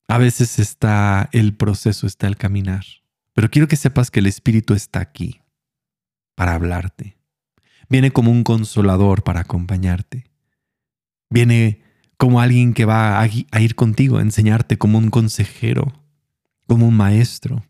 A 0.09 0.18
veces 0.18 0.59
está 0.59 1.29
el 1.33 1.55
proceso, 1.55 2.07
está 2.07 2.27
el 2.27 2.37
caminar, 2.37 2.85
pero 3.35 3.51
quiero 3.51 3.68
que 3.68 3.77
sepas 3.77 4.11
que 4.11 4.21
el 4.21 4.27
Espíritu 4.27 4.75
está 4.75 5.01
aquí 5.01 5.40
para 6.35 6.55
hablarte. 6.55 7.16
Viene 7.88 8.11
como 8.11 8.31
un 8.31 8.45
consolador 8.45 9.23
para 9.23 9.40
acompañarte. 9.40 10.25
Viene 11.31 11.83
como 12.16 12.40
alguien 12.40 12.75
que 12.75 12.85
va 12.85 13.21
a 13.21 13.61
ir 13.61 13.75
contigo, 13.75 14.18
a 14.18 14.23
enseñarte 14.23 14.79
como 14.79 14.99
un 14.99 15.11
consejero, 15.11 15.92
como 16.66 16.87
un 16.87 16.97
maestro. 16.97 17.64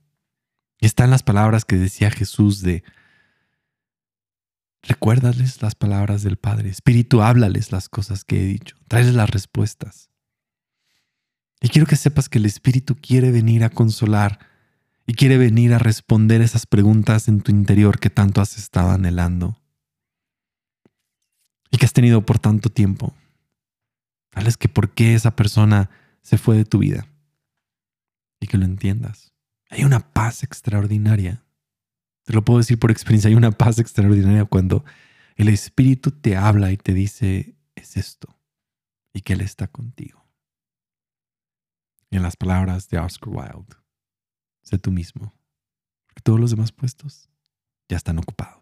Y 0.81 0.87
están 0.87 1.11
las 1.11 1.23
palabras 1.23 1.65
que 1.65 1.77
decía 1.77 2.11
Jesús 2.11 2.61
de, 2.61 2.83
recuérdales 4.83 5.63
las 5.63 5.75
palabras 5.75 6.23
del 6.23 6.37
Padre. 6.37 6.69
Espíritu, 6.69 7.23
háblales 7.23 7.73
las 7.73 7.89
cosas 7.89 8.25
que 8.25 8.43
he 8.43 8.47
dicho. 8.47 8.77
Tráeles 8.89 9.15
las 9.15 9.31
respuestas. 9.31 10.11
Y 11.61 11.69
quiero 11.69 11.87
que 11.87 11.97
sepas 11.97 12.29
que 12.29 12.39
el 12.39 12.47
Espíritu 12.47 12.97
quiere 12.97 13.31
venir 13.31 13.63
a 13.65 13.71
consolar 13.71 14.41
y 15.07 15.15
quiere 15.15 15.39
venir 15.39 15.73
a 15.75 15.79
responder 15.79 16.41
esas 16.41 16.67
preguntas 16.67 17.29
en 17.29 17.41
tu 17.41 17.53
interior 17.53 18.01
que 18.01 18.11
tanto 18.11 18.41
has 18.41 18.59
estado 18.59 18.91
anhelando 18.91 19.59
y 21.71 21.79
que 21.79 21.87
has 21.87 21.93
tenido 21.93 22.25
por 22.27 22.39
tanto 22.39 22.69
tiempo. 22.69 23.15
Tal 24.31 24.57
que 24.57 24.69
por 24.69 24.91
qué 24.95 25.15
esa 25.15 25.37
persona 25.37 25.91
se 26.23 26.39
fue 26.39 26.57
de 26.57 26.65
tu 26.65 26.79
vida 26.79 27.07
y 28.41 28.47
que 28.47 28.59
lo 28.59 28.65
entiendas. 28.65 29.33
Hay 29.71 29.85
una 29.85 30.01
paz 30.01 30.43
extraordinaria. 30.43 31.42
Te 32.25 32.33
lo 32.33 32.45
puedo 32.45 32.59
decir 32.59 32.79
por 32.79 32.91
experiencia, 32.91 33.29
hay 33.29 33.35
una 33.35 33.51
paz 33.51 33.79
extraordinaria 33.79 34.45
cuando 34.45 34.85
el 35.37 35.49
Espíritu 35.49 36.11
te 36.11 36.37
habla 36.37 36.71
y 36.73 36.77
te 36.77 36.95
dice, 36.95 37.57
es 37.75 37.97
esto, 37.97 38.39
y 39.13 39.23
que 39.23 39.33
Él 39.33 39.41
está 39.41 39.67
contigo. 39.67 40.25
En 42.11 42.23
las 42.23 42.37
palabras 42.37 42.89
de 42.89 42.99
Oscar 42.99 43.31
Wilde, 43.31 43.77
sé 44.63 44.79
tú 44.79 44.93
mismo, 44.93 45.33
porque 46.07 46.23
todos 46.23 46.39
los 46.39 46.51
demás 46.51 46.71
puestos 46.71 47.31
ya 47.89 47.97
están 47.97 48.19
ocupados. 48.19 48.62